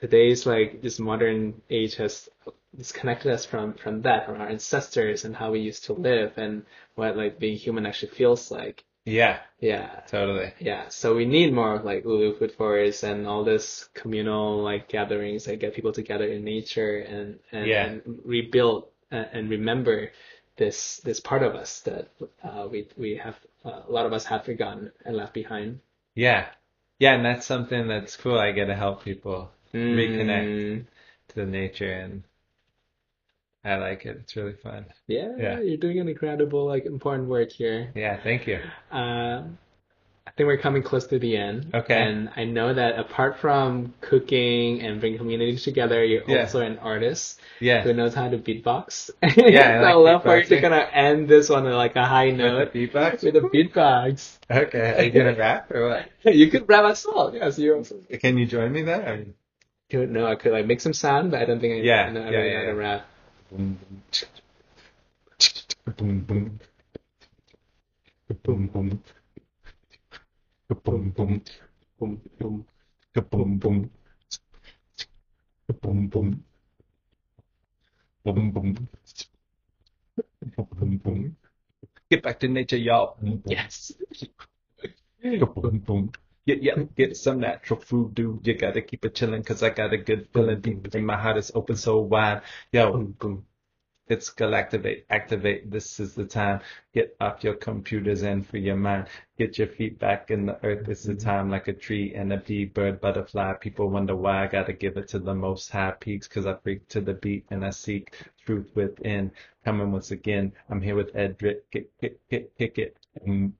[0.00, 2.28] today's like this modern age has
[2.76, 6.64] disconnected us from from that from our ancestors and how we used to live and
[6.96, 10.52] what like being human actually feels like Yeah, yeah totally.
[10.58, 14.88] yeah, so we need more of like Ulu Food forests and all this communal like
[14.88, 17.84] gatherings that get people together in nature and and, Yeah.
[17.84, 20.10] and rebuild and, and remember
[20.56, 22.08] this this part of us that
[22.42, 25.80] uh, we we have uh, a lot of us have forgotten and left behind.
[26.14, 26.48] Yeah.
[26.98, 28.38] Yeah, and that's something that's cool.
[28.38, 29.50] I get to help people
[29.92, 30.86] reconnect Mm,
[31.28, 32.24] to the nature and
[33.68, 34.16] I like it.
[34.22, 34.86] It's really fun.
[35.06, 35.60] yeah, Yeah.
[35.60, 37.90] you're doing an incredible like important work here.
[37.94, 38.60] Yeah, thank you.
[38.90, 39.58] Um,
[40.26, 41.70] I think we're coming close to the end.
[41.74, 41.94] Okay.
[42.00, 46.42] And I know that apart from cooking and bringing communities together, you're Yeah.
[46.42, 47.82] also an artist Yeah.
[47.82, 49.10] who knows how to beatbox.
[49.22, 51.72] Yeah, I so I like love for you to kind of end this one on
[51.72, 53.22] like a high note With beatbox?
[53.24, 54.38] with a beatbox.
[54.50, 54.94] Okay.
[54.98, 56.08] Are you gonna rap or what?
[56.34, 57.34] you could rap as well.
[57.34, 59.04] Yes, you also Can you join me there?
[59.08, 59.34] I mean.
[60.12, 62.20] No, I could like make some sound, but I don't think I, Yeah, I know,
[62.20, 62.88] I yeah, really yeah, know how to yeah.
[62.92, 63.06] rap.
[63.50, 63.78] Boom,
[65.96, 66.60] boom, boom,
[68.44, 69.02] boom, boom, boom,
[71.10, 71.42] boom,
[71.98, 72.66] Boom, boom.
[73.14, 73.90] boom, boom, boom,
[75.82, 76.44] boom, boom.
[78.24, 78.88] Boom, boom.
[80.56, 81.36] Boom, boom.
[82.10, 83.18] Get back to nature, y'all.
[83.46, 83.92] Yes.
[85.22, 86.12] Boom, boom.
[86.48, 88.46] Yeah, yeah, get some natural food, dude.
[88.46, 91.36] You gotta keep it chillin' cause I got a good feeling deep in my heart
[91.36, 92.40] is open so wide.
[92.72, 92.90] Yo,
[93.20, 93.44] boom.
[94.06, 95.70] It's Galactivate, activate.
[95.70, 96.60] This is the time.
[96.94, 99.08] Get off your computers and free your mind.
[99.36, 100.88] Get your feet back in the earth.
[100.88, 101.28] It's the mm-hmm.
[101.28, 103.52] time like a tree and a bee, bird, butterfly.
[103.60, 106.88] People wonder why I gotta give it to the most high peaks cause I freak
[106.88, 108.14] to the beat and I seek
[108.46, 109.32] truth within.
[109.66, 110.52] Coming once again.
[110.70, 111.70] I'm here with Edric.
[111.70, 112.96] Kick, kick, kick, kick it.
[113.22, 113.52] Boom.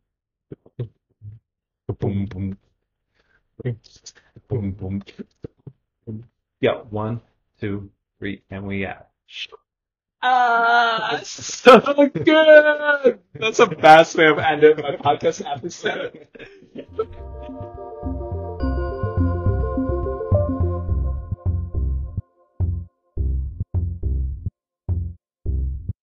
[2.00, 2.56] Boom,
[3.62, 3.78] boom.
[4.48, 4.70] Boom,
[6.06, 6.24] boom.
[6.60, 7.20] Yo, one,
[7.60, 9.08] two, three, and we out.
[10.22, 11.78] Ah, so
[12.24, 13.20] good.
[13.34, 16.26] That's a fast way of ending my podcast episode.